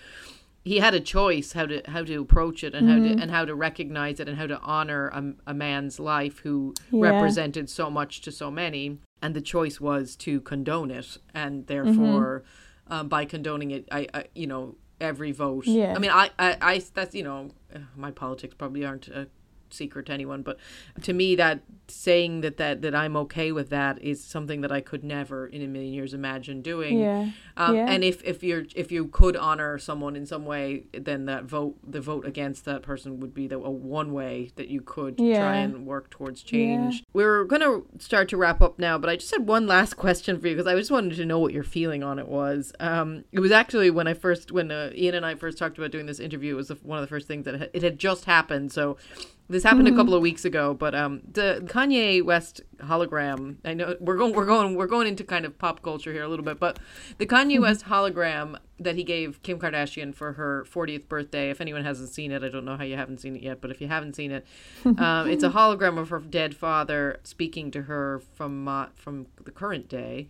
he 0.67 0.79
had 0.79 0.95
a 0.95 1.01
choice 1.01 1.53
how 1.53 1.65
to 1.65 1.81
how 1.87 2.03
to 2.03 2.21
approach 2.21 2.65
it 2.65 2.75
and 2.75 2.89
mm-hmm. 2.89 3.07
how 3.09 3.15
to 3.15 3.23
and 3.23 3.31
how 3.31 3.45
to 3.45 3.55
recognize 3.55 4.19
it 4.19 4.29
and 4.29 4.37
how 4.37 4.49
to 4.49 4.59
honor 4.63 5.07
a, 5.09 5.53
a 5.53 5.55
man's 5.55 6.01
life 6.01 6.41
who 6.41 6.75
yeah. 6.91 7.09
represented 7.09 7.71
so 7.71 7.89
much 7.89 8.21
to 8.23 8.33
so 8.33 8.51
many. 8.51 8.99
And 9.23 9.35
the 9.35 9.41
choice 9.41 9.81
was 9.81 10.17
to 10.17 10.41
condone 10.41 10.91
it, 10.91 11.19
and 11.33 11.67
therefore, 11.69 12.43
mm-hmm. 12.43 12.93
um, 12.93 13.09
by 13.09 13.25
condoning 13.25 13.71
it, 13.71 13.89
I, 13.93 14.09
I 14.13 14.25
you 14.35 14.49
know 14.49 14.75
every 15.01 15.31
vote. 15.31 15.67
Yeah. 15.67 15.95
I 15.95 16.01
mean, 16.01 16.11
I, 16.11 16.31
I, 16.37 16.57
I 16.61 16.83
that's 16.93 17.15
you 17.15 17.23
know, 17.23 17.53
my 17.97 18.11
politics 18.11 18.55
probably 18.59 18.85
aren't 18.85 19.07
a 19.07 19.29
secret 19.77 20.07
to 20.07 20.13
anyone 20.13 20.43
but 20.43 20.59
to 21.03 21.13
me 21.13 21.35
that 21.35 21.61
saying 21.89 22.41
that 22.41 22.57
that 22.57 22.83
that 22.83 22.95
i'm 22.95 23.17
okay 23.17 23.53
with 23.53 23.71
that 23.71 24.01
is 24.03 24.23
something 24.23 24.61
that 24.61 24.73
i 24.73 24.81
could 24.81 25.05
never 25.05 25.47
in 25.47 25.63
a 25.63 25.67
million 25.67 25.93
years 25.93 26.13
imagine 26.15 26.63
doing 26.63 26.99
yeah. 26.99 27.31
Um, 27.57 27.77
yeah. 27.77 27.87
and 27.89 28.03
if 28.03 28.23
if 28.25 28.43
you're 28.43 28.65
if 28.75 28.91
you 28.91 29.07
could 29.07 29.37
honor 29.37 29.79
someone 29.79 30.17
in 30.17 30.27
some 30.27 30.45
way 30.45 30.85
then 30.93 31.27
that 31.27 31.45
vote 31.45 31.77
the 31.87 32.01
vote 32.01 32.27
against 32.27 32.65
that 32.65 32.83
person 32.83 33.21
would 33.21 33.35
be 33.35 33.47
the 33.47 33.57
a 33.57 33.71
one 33.71 34.13
way 34.13 34.51
that 34.57 34.69
you 34.69 34.81
could 34.81 35.19
yeah. 35.19 35.39
try 35.39 35.57
and 35.57 35.87
work 35.87 36.11
towards 36.11 36.43
change 36.43 36.97
yeah. 36.97 37.01
we're 37.13 37.45
gonna 37.45 37.83
start 37.99 38.29
to 38.29 38.37
wrap 38.37 38.61
up 38.61 38.79
now 38.79 38.99
but 38.99 39.09
i 39.09 39.17
just 39.17 39.31
had 39.31 39.47
one 39.47 39.67
last 39.67 39.97
question 39.97 40.41
for 40.41 40.49
you 40.49 40.55
because 40.55 40.67
i 40.67 40.75
just 40.75 40.91
wanted 40.91 41.15
to 41.17 41.25
know 41.25 41.39
what 41.39 41.53
your 41.53 41.65
feeling 41.65 42.03
on 42.03 42.19
it 42.19 42.29
was 42.29 42.73
um 42.81 43.25
it 43.33 43.41
was 43.41 43.53
actually 43.53 43.91
when 43.91 44.09
i 44.09 44.15
first 44.15 44.51
when 44.51 44.71
uh, 44.71 44.91
ian 44.95 45.15
and 45.15 45.25
i 45.25 45.35
first 45.35 45.57
talked 45.59 45.79
about 45.79 45.91
doing 45.91 46.07
this 46.07 46.21
interview 46.21 46.55
it 46.55 46.57
was 46.57 46.69
the, 46.69 46.75
one 46.83 46.99
of 46.99 47.03
the 47.03 47.09
first 47.09 47.29
things 47.29 47.45
that 47.45 47.71
it 47.73 47.83
had 47.83 47.99
just 47.99 48.25
happened 48.25 48.73
so 48.73 48.97
this 49.49 49.63
happened 49.63 49.87
mm-hmm. 49.87 49.97
a 49.97 50.01
couple 50.01 50.15
of 50.15 50.23
weeks 50.23 50.45
ago, 50.45 50.75
but 50.75 50.95
um, 50.95 51.23
the 51.31 51.63
Kanye 51.67 52.23
West 52.23 52.63
hologram. 52.79 53.57
I 53.65 53.75
know 53.75 53.97
we're 54.01 54.17
going, 54.17 54.35
we're 54.35 54.45
going, 54.45 54.75
we're 54.75 54.89
going 54.89 55.07
into 55.07 55.23
kind 55.23 55.45
of 55.45 55.57
pop 55.57 55.83
culture 55.83 56.13
here 56.13 56.25
a 56.25 56.29
little 56.29 56.45
bit, 56.45 56.59
but 56.59 56.79
the 57.19 57.27
Kanye 57.27 57.55
mm-hmm. 57.55 57.63
West 57.63 57.85
hologram 57.85 58.59
that 58.81 58.97
he 58.97 59.05
gave 59.05 59.43
Kim 59.43 59.59
Kardashian 59.59 60.15
for 60.15 60.33
her 60.33 60.67
40th 60.69 61.09
birthday. 61.09 61.51
If 61.51 61.61
anyone 61.61 61.85
hasn't 61.85 62.09
seen 62.09 62.33
it, 62.33 62.43
I 62.43 62.49
don't 62.49 62.65
know 62.65 62.77
how 62.77 62.85
you 62.85 62.97
haven't 62.97 63.21
seen 63.21 63.37
it 63.37 63.43
yet, 63.43 63.61
but 63.61 63.71
if 63.71 63.81
you 63.81 63.87
haven't 63.87 64.17
seen 64.17 64.33
it, 64.33 64.47
um, 64.85 65.29
it's 65.29 65.45
a 65.45 65.51
hologram 65.51 65.97
of 65.97 66.09
her 66.09 66.19
dead 66.19 66.57
father 66.57 67.21
speaking 67.23 67.71
to 67.71 67.83
her 67.83 68.21
from 68.35 68.67
uh, 68.67 68.87
from 68.97 69.27
the 69.45 69.53
current 69.53 69.89
day. 69.89 70.29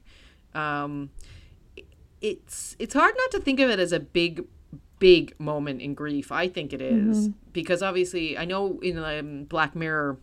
Um, 0.55 1.11
it's 2.20 2.76
it's 2.79 2.94
hard 2.94 3.14
not 3.16 3.31
to 3.31 3.40
think 3.40 3.61
of 3.61 3.70
it 3.70 3.79
as 3.79 3.92
a 3.92 4.00
big 4.00 4.44
big 4.98 5.38
moment 5.38 5.82
in 5.82 5.94
grief. 5.94 6.32
I 6.32 6.48
think 6.48 6.72
it 6.72 6.80
is. 6.80 7.28
Mm-hmm. 7.28 7.38
because 7.52 7.82
obviously 7.82 8.37
I 8.37 8.44
know 8.44 8.78
in 8.82 8.98
um, 8.98 9.44
Black 9.44 9.74
Mirror, 9.74 10.18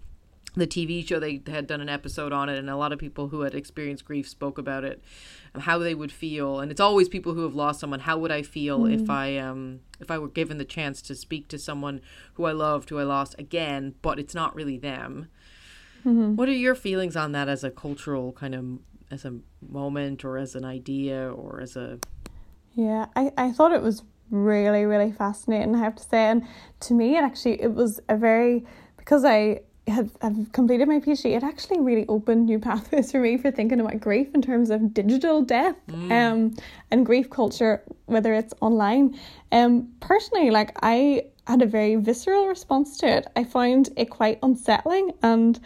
the 0.55 0.67
TV 0.67 1.05
show, 1.07 1.19
they 1.19 1.41
had 1.47 1.65
done 1.65 1.81
an 1.81 1.89
episode 1.89 2.31
on 2.31 2.47
it, 2.47 2.59
and 2.59 2.69
a 2.69 2.77
lot 2.77 2.93
of 2.93 2.99
people 2.99 3.29
who 3.29 3.41
had 3.41 3.55
experienced 3.55 4.05
grief 4.05 4.29
spoke 4.29 4.57
about 4.57 4.83
it, 4.83 5.03
and 5.53 5.63
how 5.63 5.79
they 5.79 5.95
would 5.95 6.12
feel, 6.12 6.59
and 6.59 6.71
it's 6.71 6.79
always 6.79 7.09
people 7.09 7.33
who 7.33 7.41
have 7.41 7.55
lost 7.55 7.79
someone. 7.79 8.01
How 8.01 8.17
would 8.17 8.31
I 8.31 8.43
feel 8.43 8.81
mm-hmm. 8.81 9.03
if 9.03 9.09
I 9.09 9.38
um 9.38 9.79
if 9.99 10.12
I 10.12 10.19
were 10.19 10.27
given 10.27 10.59
the 10.59 10.65
chance 10.65 11.01
to 11.03 11.15
speak 11.15 11.47
to 11.49 11.57
someone 11.57 12.01
who 12.36 12.45
I 12.45 12.51
loved, 12.51 12.89
who 12.89 12.99
I 12.99 13.03
lost 13.03 13.36
again, 13.39 13.95
but 14.01 14.19
it's 14.19 14.36
not 14.36 14.55
really 14.55 14.77
them. 14.77 15.27
Mm-hmm. 16.05 16.36
What 16.36 16.49
are 16.49 16.53
your 16.53 16.75
feelings 16.75 17.15
on 17.15 17.31
that 17.31 17.47
as 17.47 17.63
a 17.63 17.71
cultural 17.71 18.33
kind 18.33 18.53
of 18.53 18.79
as 19.09 19.25
a 19.25 19.39
moment 19.62 20.25
or 20.25 20.38
as 20.38 20.55
an 20.55 20.65
idea 20.65 21.31
or 21.31 21.62
as 21.62 21.75
a 21.75 21.99
yeah 22.73 23.05
I, 23.15 23.31
I 23.38 23.51
thought 23.51 23.71
it 23.71 23.81
was 23.81 24.03
really 24.33 24.85
really 24.85 25.11
fascinating 25.11 25.75
I 25.75 25.79
have 25.79 25.95
to 25.95 26.03
say. 26.03 26.25
And 26.25 26.43
to 26.81 26.93
me 26.93 27.15
it 27.17 27.23
actually 27.23 27.61
it 27.61 27.73
was 27.73 28.01
a 28.09 28.17
very 28.17 28.65
because 28.97 29.23
I 29.23 29.61
have, 29.87 30.09
have 30.21 30.51
completed 30.53 30.87
my 30.87 30.99
PhD 30.99 31.35
it 31.35 31.43
actually 31.43 31.79
really 31.79 32.05
opened 32.07 32.45
new 32.47 32.57
pathways 32.59 33.11
for 33.11 33.19
me 33.19 33.37
for 33.37 33.51
thinking 33.51 33.79
about 33.79 33.99
grief 33.99 34.33
in 34.33 34.41
terms 34.41 34.69
of 34.69 34.93
digital 34.93 35.41
death 35.41 35.75
mm. 35.87 36.11
um 36.11 36.55
and 36.91 37.05
grief 37.05 37.29
culture 37.29 37.83
whether 38.07 38.33
it's 38.33 38.53
online. 38.59 39.17
Um 39.51 39.89
personally 39.99 40.49
like 40.49 40.75
I 40.81 41.25
had 41.45 41.61
a 41.61 41.65
very 41.67 41.95
visceral 41.95 42.47
response 42.47 42.97
to 42.99 43.07
it. 43.07 43.27
I 43.35 43.43
found 43.43 43.89
it 43.97 44.09
quite 44.09 44.39
unsettling 44.41 45.11
and 45.21 45.59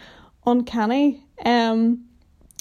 uncanny 0.44 1.24
um 1.44 2.04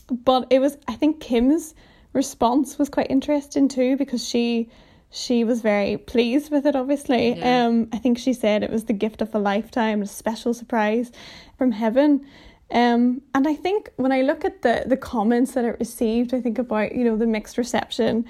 but 0.09 0.47
it 0.49 0.59
was 0.59 0.77
I 0.87 0.93
think 0.93 1.19
Kim's 1.19 1.75
response 2.13 2.79
was 2.79 2.87
quite 2.87 3.07
interesting 3.09 3.67
too 3.67 3.97
because 3.97 4.25
she 4.27 4.69
she 5.09 5.43
was 5.43 5.61
very 5.61 5.97
pleased 5.97 6.51
with 6.51 6.65
it 6.65 6.75
obviously 6.75 7.33
yeah. 7.33 7.65
um 7.65 7.87
i 7.93 7.97
think 7.97 8.17
she 8.17 8.33
said 8.33 8.63
it 8.63 8.69
was 8.69 8.85
the 8.85 8.93
gift 8.93 9.21
of 9.21 9.33
a 9.33 9.39
lifetime 9.39 10.01
a 10.01 10.07
special 10.07 10.53
surprise 10.53 11.11
from 11.57 11.71
heaven 11.71 12.25
um 12.71 13.21
and 13.33 13.47
i 13.47 13.53
think 13.53 13.89
when 13.95 14.11
i 14.11 14.21
look 14.21 14.43
at 14.43 14.61
the 14.61 14.83
the 14.85 14.97
comments 14.97 15.53
that 15.53 15.63
it 15.63 15.77
received 15.79 16.33
i 16.33 16.41
think 16.41 16.59
about 16.59 16.93
you 16.93 17.03
know 17.03 17.15
the 17.15 17.27
mixed 17.27 17.57
reception 17.57 18.25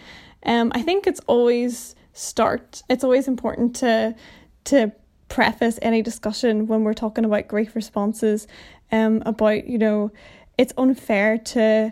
um 0.45 0.71
i 0.75 0.81
think 0.81 1.07
it's 1.07 1.21
always 1.27 1.95
start 2.13 2.83
it's 2.89 3.03
always 3.03 3.27
important 3.27 3.75
to 3.75 4.15
to 4.63 4.91
preface 5.29 5.79
any 5.81 6.01
discussion 6.01 6.67
when 6.67 6.83
we're 6.83 6.93
talking 6.93 7.25
about 7.25 7.47
grief 7.47 7.75
responses 7.75 8.47
um 8.91 9.23
about 9.25 9.67
you 9.67 9.77
know 9.77 10.11
it's 10.57 10.73
unfair 10.77 11.37
to 11.37 11.91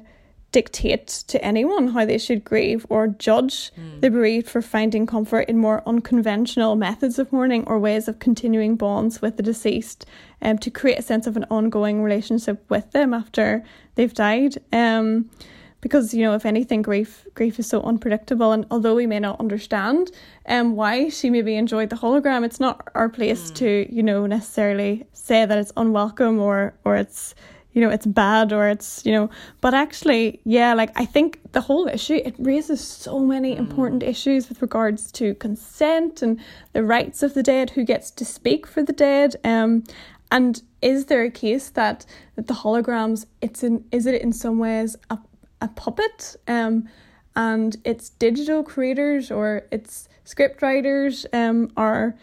dictate 0.55 1.07
to 1.27 1.43
anyone 1.43 1.89
how 1.89 2.05
they 2.05 2.17
should 2.17 2.45
grieve 2.45 2.85
or 2.87 3.07
judge 3.07 3.73
mm. 3.77 3.99
the 3.99 4.09
bereaved 4.09 4.47
for 4.47 4.61
finding 4.61 5.05
comfort 5.05 5.41
in 5.49 5.57
more 5.57 5.83
unconventional 5.85 6.77
methods 6.77 7.19
of 7.19 7.29
mourning 7.33 7.65
or 7.67 7.77
ways 7.77 8.07
of 8.07 8.19
continuing 8.19 8.77
bonds 8.77 9.21
with 9.21 9.35
the 9.35 9.43
deceased 9.43 10.05
um, 10.41 10.57
to 10.57 10.71
create 10.71 10.97
a 10.97 11.01
sense 11.01 11.27
of 11.27 11.35
an 11.35 11.45
ongoing 11.49 12.01
relationship 12.01 12.63
with 12.69 12.89
them 12.91 13.13
after 13.13 13.65
they've 13.95 14.13
died. 14.13 14.55
Um, 14.71 15.29
because 15.81 16.13
you 16.13 16.23
know 16.23 16.33
if 16.33 16.45
anything 16.45 16.81
grief 16.81 17.27
grief 17.35 17.59
is 17.59 17.67
so 17.67 17.81
unpredictable 17.81 18.53
and 18.53 18.65
although 18.71 18.95
we 18.95 19.05
may 19.05 19.19
not 19.19 19.39
understand 19.39 20.09
um 20.47 20.75
why 20.75 21.09
she 21.09 21.29
maybe 21.29 21.55
enjoyed 21.55 21.91
the 21.91 21.95
hologram 21.95 22.43
it's 22.43 22.59
not 22.59 22.87
our 22.95 23.07
place 23.07 23.51
mm. 23.51 23.55
to 23.55 23.93
you 23.93 24.01
know 24.01 24.25
necessarily 24.25 25.05
say 25.13 25.45
that 25.45 25.59
it's 25.59 25.71
unwelcome 25.77 26.39
or 26.39 26.73
or 26.85 26.95
it's 26.95 27.35
you 27.75 27.81
know 27.81 27.91
it's 27.91 28.07
bad 28.07 28.51
or 28.51 28.67
it's 28.67 29.05
you 29.05 29.11
know 29.11 29.29
but 29.61 29.75
actually 29.75 30.39
yeah 30.45 30.73
like 30.73 30.89
i 30.95 31.05
think 31.05 31.39
the 31.51 31.61
whole 31.61 31.87
issue 31.87 32.19
it 32.25 32.33
raises 32.39 32.81
so 32.81 33.19
many 33.19 33.53
mm. 33.53 33.59
important 33.59 34.01
issues 34.01 34.49
with 34.49 34.61
regards 34.63 35.11
to 35.11 35.35
consent 35.35 36.23
and 36.23 36.39
the 36.73 36.83
rights 36.83 37.21
of 37.21 37.35
the 37.35 37.43
dead 37.43 37.69
who 37.71 37.83
gets 37.83 38.09
to 38.09 38.25
speak 38.25 38.65
for 38.65 38.81
the 38.81 38.93
dead 38.93 39.35
um 39.43 39.83
and 40.31 40.63
is 40.81 41.05
there 41.05 41.23
a 41.23 41.29
case 41.29 41.69
that, 41.69 42.03
that 42.35 42.47
the 42.47 42.53
holograms 42.53 43.27
it's 43.41 43.63
in 43.63 43.85
is 43.91 44.07
it 44.07 44.19
in 44.21 44.33
some 44.33 44.57
ways 44.57 44.95
a 45.11 45.19
a 45.61 45.67
puppet 45.69 46.35
um, 46.47 46.87
and 47.35 47.77
its 47.83 48.09
digital 48.09 48.63
creators 48.63 49.31
or 49.31 49.63
its 49.71 50.07
script 50.23 50.61
writers 50.61 51.25
um, 51.33 51.71
are 51.75 52.15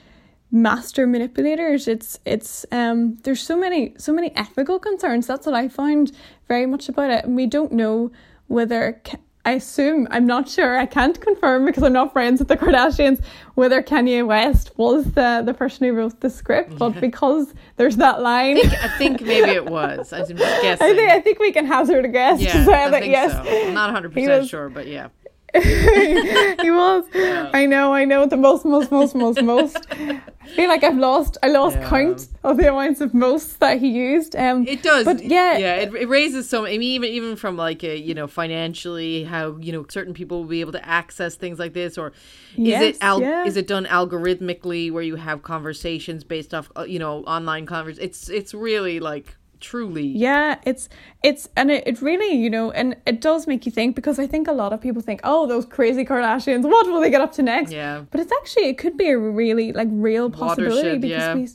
master 0.53 1.07
manipulators 1.07 1.89
it's 1.89 2.21
it's 2.27 2.67
um 2.71 3.17
there's 3.23 3.43
so 3.43 3.57
many 3.57 3.95
so 3.97 4.13
many 4.13 4.31
ethical 4.37 4.79
concerns 4.79 5.27
that's 5.27 5.47
what 5.47 5.55
i 5.55 5.67
found 5.67 6.13
very 6.47 6.67
much 6.67 6.89
about 6.91 7.11
it 7.11 7.25
and 7.25 7.35
we 7.35 7.47
don't 7.47 7.73
know 7.73 8.13
whether 8.49 9.01
I 9.45 9.53
assume, 9.53 10.07
I'm 10.11 10.25
not 10.25 10.49
sure, 10.49 10.79
I 10.79 10.87
can't 10.87 11.21
confirm 11.21 11.65
because 11.65 11.83
I'm 11.83 11.93
not 11.93 12.13
friends 12.13 12.39
with 12.39 12.47
the 12.47 12.57
Kardashians, 12.57 13.21
whether 13.55 13.83
Kanye 13.83 14.25
West 14.25 14.71
was 14.77 15.05
the, 15.13 15.43
the 15.45 15.53
person 15.53 15.89
who 15.89 15.95
wrote 15.95 16.21
the 16.21 16.31
script, 16.31 16.79
but 16.79 17.01
because 17.01 17.53
there's 17.77 17.97
that 17.97 18.23
line. 18.23 18.59
I 18.59 18.61
think, 18.61 18.85
I 18.85 18.99
think 18.99 19.21
maybe 19.23 19.51
it 19.51 19.67
was. 19.67 20.13
I'm 20.13 20.29
just 20.29 20.63
guessing. 20.63 20.87
I 20.87 20.95
think, 20.95 21.11
I 21.11 21.21
think 21.21 21.39
we 21.41 21.51
can 21.51 21.67
hazard 21.67 22.05
a 22.05 22.09
guess 22.09 22.41
yeah, 22.41 22.57
I 22.57 22.91
that 22.91 23.09
yes. 23.09 23.33
So. 23.33 23.67
I'm 23.67 23.75
not 23.75 23.93
100% 24.01 24.15
was, 24.29 24.49
sure, 24.49 24.69
but 24.69 24.87
yeah. 24.87 25.09
he 26.63 26.71
was. 26.71 27.05
Yeah. 27.15 27.51
I 27.53 27.67
know, 27.67 27.93
I 27.93 28.07
know. 28.07 28.25
The 28.25 28.39
most, 28.39 28.65
most, 28.65 28.91
most, 28.91 29.15
most, 29.15 29.43
most. 29.43 29.87
I 29.91 30.49
feel 30.57 30.69
like 30.69 30.83
I've 30.83 30.97
lost. 30.97 31.37
I 31.43 31.49
lost 31.49 31.77
yeah. 31.77 31.89
count 31.91 32.29
of 32.43 32.57
the 32.57 32.71
amounts 32.71 33.03
of 33.03 33.13
most 33.13 33.61
that 33.61 33.79
he 33.79 33.91
used. 33.91 34.35
Um, 34.35 34.67
it 34.67 34.83
does, 34.83 35.05
but 35.05 35.23
yeah, 35.23 35.59
yeah. 35.59 35.77
It, 35.77 35.95
it 35.95 36.09
raises 36.09 36.49
so. 36.49 36.65
I 36.65 36.79
mean, 36.79 36.83
even 36.83 37.11
even 37.11 37.37
from 37.37 37.59
like 37.59 37.85
a, 37.85 37.99
you 37.99 38.15
know 38.15 38.27
financially, 38.27 39.25
how 39.25 39.57
you 39.59 39.73
know 39.73 39.85
certain 39.91 40.15
people 40.15 40.39
will 40.39 40.49
be 40.49 40.61
able 40.61 40.73
to 40.73 40.89
access 40.89 41.35
things 41.35 41.59
like 41.59 41.75
this, 41.75 41.99
or 41.99 42.09
is 42.09 42.15
yes, 42.57 42.83
it 42.83 42.99
al- 43.03 43.21
yeah. 43.21 43.45
is 43.45 43.59
it 43.59 43.67
done 43.67 43.85
algorithmically 43.85 44.91
where 44.91 45.03
you 45.03 45.17
have 45.17 45.43
conversations 45.43 46.25
based 46.25 46.55
off 46.55 46.73
uh, 46.77 46.85
you 46.85 46.99
know 46.99 47.25
online 47.25 47.67
convers? 47.67 47.99
It's 47.99 48.31
it's 48.31 48.55
really 48.55 49.01
like 49.01 49.37
truly 49.63 50.05
yeah 50.07 50.59
it's 50.67 50.89
it's 51.23 51.49
and 51.57 51.71
it, 51.71 51.87
it 51.87 52.03
really 52.03 52.35
you 52.35 52.51
know 52.51 52.71
and 52.73 52.97
it 53.07 53.21
does 53.21 53.47
make 53.47 53.65
you 53.65 53.73
think 53.73 53.97
because 53.97 54.19
i 54.19 54.27
think 54.27 54.49
a 54.49 54.53
lot 54.53 54.73
of 54.73 54.81
people 54.81 55.01
think 55.01 55.21
oh 55.25 55.47
those 55.47 55.65
crazy 55.65 56.05
kardashians 56.05 56.63
what 56.63 56.87
will 56.87 57.01
they 57.01 57.11
get 57.11 57.21
up 57.21 57.33
to 57.33 57.43
next 57.43 57.73
yeah 57.73 58.05
but 58.11 58.21
it's 58.21 58.33
actually 58.41 58.67
it 58.69 58.77
could 58.77 58.97
be 58.97 59.09
a 59.09 59.19
really 59.19 59.73
like 59.73 59.89
real 59.91 60.29
possibility 60.29 60.89
Watershed, 60.89 61.01
because 61.01 61.19
yeah. 61.19 61.35
we 61.35 61.49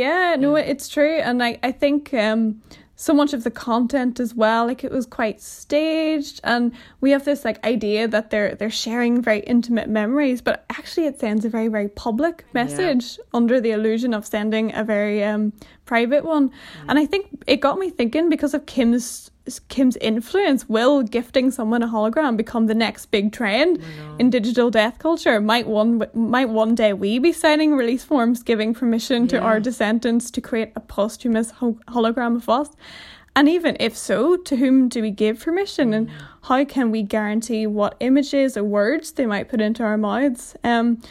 yeah 0.00 0.36
no 0.38 0.56
yeah. 0.56 0.64
it's 0.64 0.88
true 0.88 1.18
and 1.18 1.42
i 1.42 1.58
i 1.62 1.70
think 1.70 2.12
um 2.14 2.62
so 3.04 3.12
much 3.12 3.34
of 3.34 3.44
the 3.44 3.50
content 3.50 4.18
as 4.18 4.34
well 4.34 4.66
like 4.66 4.82
it 4.82 4.90
was 4.90 5.04
quite 5.04 5.38
staged 5.38 6.40
and 6.42 6.72
we 7.02 7.10
have 7.10 7.26
this 7.26 7.44
like 7.44 7.62
idea 7.62 8.08
that 8.08 8.30
they're 8.30 8.54
they're 8.54 8.70
sharing 8.70 9.20
very 9.20 9.40
intimate 9.40 9.90
memories 9.90 10.40
but 10.40 10.64
actually 10.70 11.06
it 11.06 11.20
sends 11.20 11.44
a 11.44 11.50
very 11.50 11.68
very 11.68 11.88
public 11.88 12.46
message 12.54 13.18
yeah. 13.18 13.24
under 13.34 13.60
the 13.60 13.72
illusion 13.72 14.14
of 14.14 14.24
sending 14.24 14.74
a 14.74 14.82
very 14.82 15.22
um 15.22 15.52
private 15.84 16.24
one 16.24 16.48
mm. 16.48 16.54
and 16.88 16.98
i 16.98 17.04
think 17.04 17.26
it 17.46 17.60
got 17.60 17.78
me 17.78 17.90
thinking 17.90 18.30
because 18.30 18.54
of 18.54 18.64
kim's 18.64 19.30
Kim's 19.68 19.96
influence, 19.98 20.68
will 20.68 21.02
gifting 21.02 21.50
someone 21.50 21.82
a 21.82 21.86
hologram 21.86 22.36
become 22.36 22.66
the 22.66 22.74
next 22.74 23.06
big 23.06 23.32
trend 23.32 23.82
in 24.18 24.30
digital 24.30 24.70
death 24.70 24.98
culture? 24.98 25.40
Might 25.40 25.66
one 25.66 26.06
might 26.14 26.48
one 26.48 26.74
day 26.74 26.92
we 26.94 27.18
be 27.18 27.32
signing 27.32 27.74
release 27.74 28.02
forms 28.04 28.42
giving 28.42 28.72
permission 28.72 29.28
to 29.28 29.38
our 29.38 29.60
descendants 29.60 30.30
to 30.30 30.40
create 30.40 30.72
a 30.76 30.80
posthumous 30.80 31.50
ho- 31.50 31.78
hologram 31.88 32.36
of 32.36 32.48
us? 32.48 32.70
And 33.36 33.48
even 33.48 33.76
if 33.80 33.96
so, 33.96 34.36
to 34.36 34.56
whom 34.56 34.88
do 34.88 35.02
we 35.02 35.10
give 35.10 35.40
permission, 35.40 35.92
and 35.92 36.08
mm. 36.08 36.12
how 36.42 36.64
can 36.64 36.90
we 36.90 37.02
guarantee 37.02 37.66
what 37.66 37.96
images 38.00 38.56
or 38.56 38.62
words 38.62 39.12
they 39.12 39.26
might 39.26 39.48
put 39.48 39.60
into 39.60 39.82
our 39.82 39.98
mouths? 39.98 40.54
Um, 40.62 41.02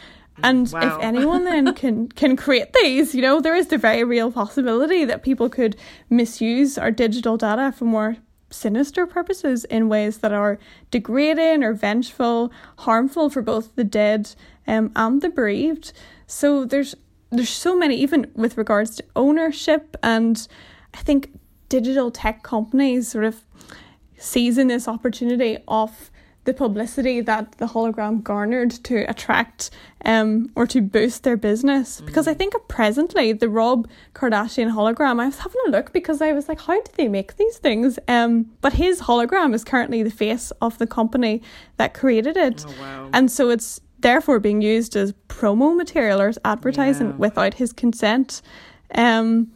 and 0.42 0.68
wow. 0.72 0.80
if 0.96 1.02
anyone 1.04 1.44
then 1.44 1.74
can 1.74 2.08
can 2.08 2.36
create 2.36 2.72
these, 2.72 3.14
you 3.14 3.22
know, 3.22 3.40
there 3.40 3.54
is 3.54 3.68
the 3.68 3.78
very 3.78 4.04
real 4.04 4.32
possibility 4.32 5.04
that 5.04 5.22
people 5.22 5.48
could 5.48 5.76
misuse 6.10 6.78
our 6.78 6.90
digital 6.90 7.36
data 7.36 7.72
for 7.72 7.84
more 7.84 8.16
sinister 8.54 9.06
purposes 9.06 9.64
in 9.64 9.88
ways 9.88 10.18
that 10.18 10.32
are 10.32 10.58
degrading 10.90 11.62
or 11.62 11.72
vengeful, 11.72 12.52
harmful 12.78 13.30
for 13.30 13.42
both 13.42 13.74
the 13.76 13.84
dead 13.84 14.34
um, 14.66 14.92
and 14.96 15.22
the 15.22 15.28
bereaved. 15.28 15.92
So 16.26 16.64
there's 16.64 16.94
there's 17.30 17.50
so 17.50 17.76
many 17.76 17.96
even 17.96 18.30
with 18.34 18.56
regards 18.56 18.96
to 18.96 19.04
ownership 19.16 19.96
and 20.02 20.46
I 20.94 20.98
think 20.98 21.30
digital 21.68 22.10
tech 22.12 22.44
companies 22.44 23.08
sort 23.08 23.24
of 23.24 23.44
seizing 24.16 24.68
this 24.68 24.86
opportunity 24.86 25.58
of 25.66 26.10
the 26.44 26.54
publicity 26.54 27.20
that 27.22 27.52
the 27.52 27.66
hologram 27.66 28.22
garnered 28.22 28.70
to 28.70 29.08
attract 29.08 29.70
um, 30.04 30.50
or 30.54 30.66
to 30.66 30.82
boost 30.82 31.22
their 31.22 31.36
business. 31.36 32.00
Mm. 32.00 32.06
Because 32.06 32.28
I 32.28 32.34
think 32.34 32.54
presently 32.68 33.32
the 33.32 33.48
Rob 33.48 33.88
Kardashian 34.14 34.72
hologram, 34.72 35.20
I 35.20 35.26
was 35.26 35.38
having 35.38 35.60
a 35.66 35.70
look 35.70 35.92
because 35.92 36.20
I 36.20 36.32
was 36.32 36.48
like, 36.48 36.60
how 36.60 36.80
do 36.80 36.92
they 36.96 37.08
make 37.08 37.36
these 37.36 37.58
things? 37.58 37.98
Um, 38.08 38.50
but 38.60 38.74
his 38.74 39.02
hologram 39.02 39.54
is 39.54 39.64
currently 39.64 40.02
the 40.02 40.10
face 40.10 40.50
of 40.60 40.78
the 40.78 40.86
company 40.86 41.42
that 41.78 41.94
created 41.94 42.36
it. 42.36 42.64
Oh, 42.68 42.74
wow. 42.80 43.10
And 43.12 43.30
so 43.30 43.48
it's 43.48 43.80
therefore 44.00 44.38
being 44.38 44.60
used 44.60 44.96
as 44.96 45.14
promo 45.28 45.74
material 45.74 46.20
or 46.20 46.28
as 46.28 46.38
advertising 46.44 47.08
yeah. 47.10 47.16
without 47.16 47.54
his 47.54 47.72
consent. 47.72 48.42
Um, 48.94 49.50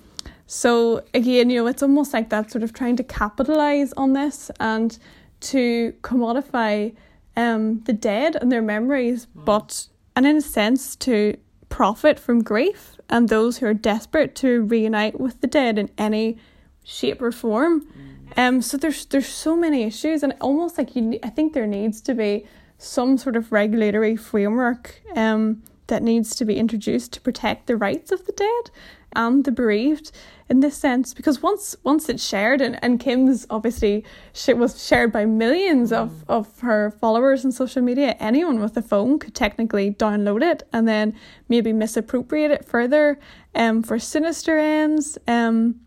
so 0.46 1.04
again, 1.12 1.50
you 1.50 1.60
know, 1.60 1.66
it's 1.66 1.82
almost 1.82 2.14
like 2.14 2.30
that 2.30 2.50
sort 2.50 2.64
of 2.64 2.72
trying 2.72 2.96
to 2.96 3.04
capitalize 3.04 3.92
on 3.92 4.14
this 4.14 4.50
and 4.58 4.98
to 5.40 5.92
commodify 6.02 6.94
um, 7.36 7.80
the 7.84 7.92
dead 7.92 8.36
and 8.36 8.50
their 8.50 8.62
memories, 8.62 9.26
mm. 9.26 9.44
but 9.44 9.88
and 10.16 10.26
in 10.26 10.36
a 10.36 10.40
sense 10.40 10.96
to 10.96 11.36
profit 11.68 12.18
from 12.18 12.42
grief 12.42 12.96
and 13.08 13.28
those 13.28 13.58
who 13.58 13.66
are 13.66 13.74
desperate 13.74 14.34
to 14.34 14.62
reunite 14.62 15.20
with 15.20 15.40
the 15.40 15.46
dead 15.46 15.78
in 15.78 15.90
any 15.96 16.38
shape 16.82 17.22
or 17.22 17.30
form. 17.30 17.82
Mm. 17.82 18.38
Um, 18.38 18.62
so 18.62 18.76
there's 18.76 19.06
there's 19.06 19.28
so 19.28 19.56
many 19.56 19.84
issues, 19.84 20.22
and 20.22 20.34
almost 20.40 20.78
like 20.78 20.96
you, 20.96 21.18
I 21.22 21.30
think 21.30 21.52
there 21.52 21.66
needs 21.66 22.00
to 22.02 22.14
be 22.14 22.46
some 22.78 23.18
sort 23.18 23.36
of 23.36 23.52
regulatory 23.52 24.16
framework 24.16 25.00
um, 25.16 25.62
that 25.88 26.02
needs 26.02 26.36
to 26.36 26.44
be 26.44 26.56
introduced 26.56 27.12
to 27.12 27.20
protect 27.20 27.66
the 27.66 27.76
rights 27.76 28.12
of 28.12 28.24
the 28.26 28.32
dead 28.32 28.70
and 29.18 29.44
the 29.44 29.52
bereaved 29.52 30.12
in 30.48 30.60
this 30.60 30.76
sense 30.76 31.12
because 31.12 31.42
once 31.42 31.76
once 31.82 32.08
it's 32.08 32.26
shared 32.26 32.60
and, 32.62 32.78
and 32.82 33.00
Kim's 33.00 33.46
obviously 33.50 34.04
shit 34.32 34.56
was 34.56 34.82
shared 34.86 35.12
by 35.12 35.26
millions 35.26 35.92
of, 35.92 36.10
mm. 36.10 36.22
of 36.28 36.60
her 36.60 36.90
followers 36.92 37.44
on 37.44 37.52
social 37.52 37.82
media 37.82 38.16
anyone 38.20 38.60
with 38.60 38.76
a 38.76 38.82
phone 38.82 39.18
could 39.18 39.34
technically 39.34 39.90
download 39.90 40.42
it 40.42 40.62
and 40.72 40.88
then 40.88 41.14
maybe 41.48 41.72
misappropriate 41.72 42.50
it 42.50 42.64
further 42.64 43.18
um 43.54 43.82
for 43.82 43.98
sinister 43.98 44.56
ends 44.56 45.18
um 45.26 45.78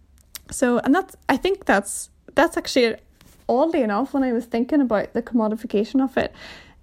so 0.52 0.80
and 0.80 0.94
that's 0.94 1.16
I 1.30 1.38
think 1.38 1.66
that's 1.66 2.10
that's 2.36 2.58
actually 2.58 2.98
oddly 3.48 3.82
enough 3.82 4.14
when 4.14 4.24
I 4.24 4.34
was 4.34 4.46
thinking 4.46 4.82
about 4.82 5.14
the 5.14 5.24
commodification 5.24 6.04
of 6.04 6.18
it 6.18 6.34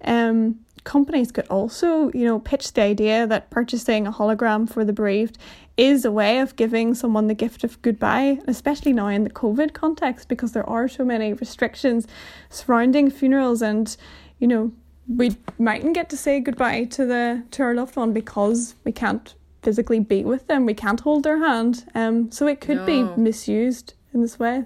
um 0.03 0.59
companies 0.83 1.31
could 1.31 1.47
also, 1.47 2.09
you 2.13 2.25
know, 2.25 2.39
pitch 2.39 2.73
the 2.73 2.81
idea 2.81 3.27
that 3.27 3.49
purchasing 3.49 4.07
a 4.07 4.11
hologram 4.11 4.69
for 4.69 4.83
the 4.83 4.93
bereaved 4.93 5.37
is 5.79 6.03
a 6.03 6.11
way 6.11 6.39
of 6.39 6.57
giving 6.57 6.93
someone 6.93 7.27
the 7.27 7.33
gift 7.33 7.63
of 7.63 7.81
goodbye, 7.81 8.37
especially 8.47 8.91
now 8.91 9.07
in 9.07 9.23
the 9.23 9.29
COVID 9.29 9.71
context, 9.71 10.27
because 10.27 10.51
there 10.51 10.69
are 10.69 10.89
so 10.89 11.05
many 11.05 11.31
restrictions 11.31 12.05
surrounding 12.49 13.09
funerals 13.09 13.61
and, 13.61 13.95
you 14.39 14.47
know, 14.47 14.73
we 15.07 15.37
mightn't 15.57 15.93
get 15.93 16.09
to 16.09 16.17
say 16.17 16.41
goodbye 16.41 16.83
to 16.83 17.05
the 17.05 17.43
to 17.51 17.63
our 17.63 17.73
loved 17.73 17.95
one 17.95 18.11
because 18.11 18.75
we 18.83 18.91
can't 18.91 19.33
physically 19.61 19.99
be 19.99 20.23
with 20.23 20.47
them, 20.47 20.65
we 20.65 20.73
can't 20.73 20.99
hold 20.99 21.23
their 21.23 21.39
hand. 21.39 21.85
Um 21.95 22.29
so 22.29 22.45
it 22.45 22.59
could 22.59 22.77
no. 22.77 22.85
be 22.85 23.03
misused 23.15 23.93
in 24.13 24.21
this 24.21 24.37
way. 24.37 24.65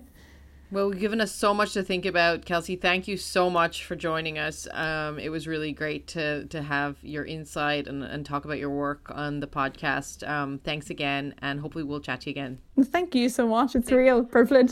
Well, 0.73 0.89
you've 0.89 0.99
given 0.99 1.21
us 1.21 1.31
so 1.31 1.53
much 1.53 1.73
to 1.73 1.83
think 1.83 2.03
about, 2.03 2.45
Kelsey. 2.45 2.75
Thank 2.75 3.07
you 3.07 3.15
so 3.15 3.47
much 3.47 3.85
for 3.85 3.95
joining 3.95 4.39
us. 4.39 4.67
Um, 4.71 5.19
it 5.19 5.29
was 5.29 5.47
really 5.47 5.71
great 5.71 6.07
to 6.07 6.45
to 6.45 6.63
have 6.63 6.97
your 7.03 7.25
insight 7.25 7.87
and, 7.87 8.03
and 8.03 8.25
talk 8.25 8.43
about 8.43 8.57
your 8.57 8.71
work 8.71 9.11
on 9.13 9.39
the 9.39 9.45
podcast. 9.45 10.27
Um, 10.27 10.59
thanks 10.63 10.89
again, 10.89 11.35
and 11.43 11.59
hopefully 11.59 11.83
we'll 11.83 11.99
chat 11.99 12.21
to 12.21 12.31
you 12.31 12.31
again. 12.31 12.57
Thank 12.85 13.13
you 13.13 13.29
so 13.29 13.47
much. 13.47 13.75
It's 13.75 13.91
a 13.91 13.97
real 13.97 14.23
privilege. 14.23 14.71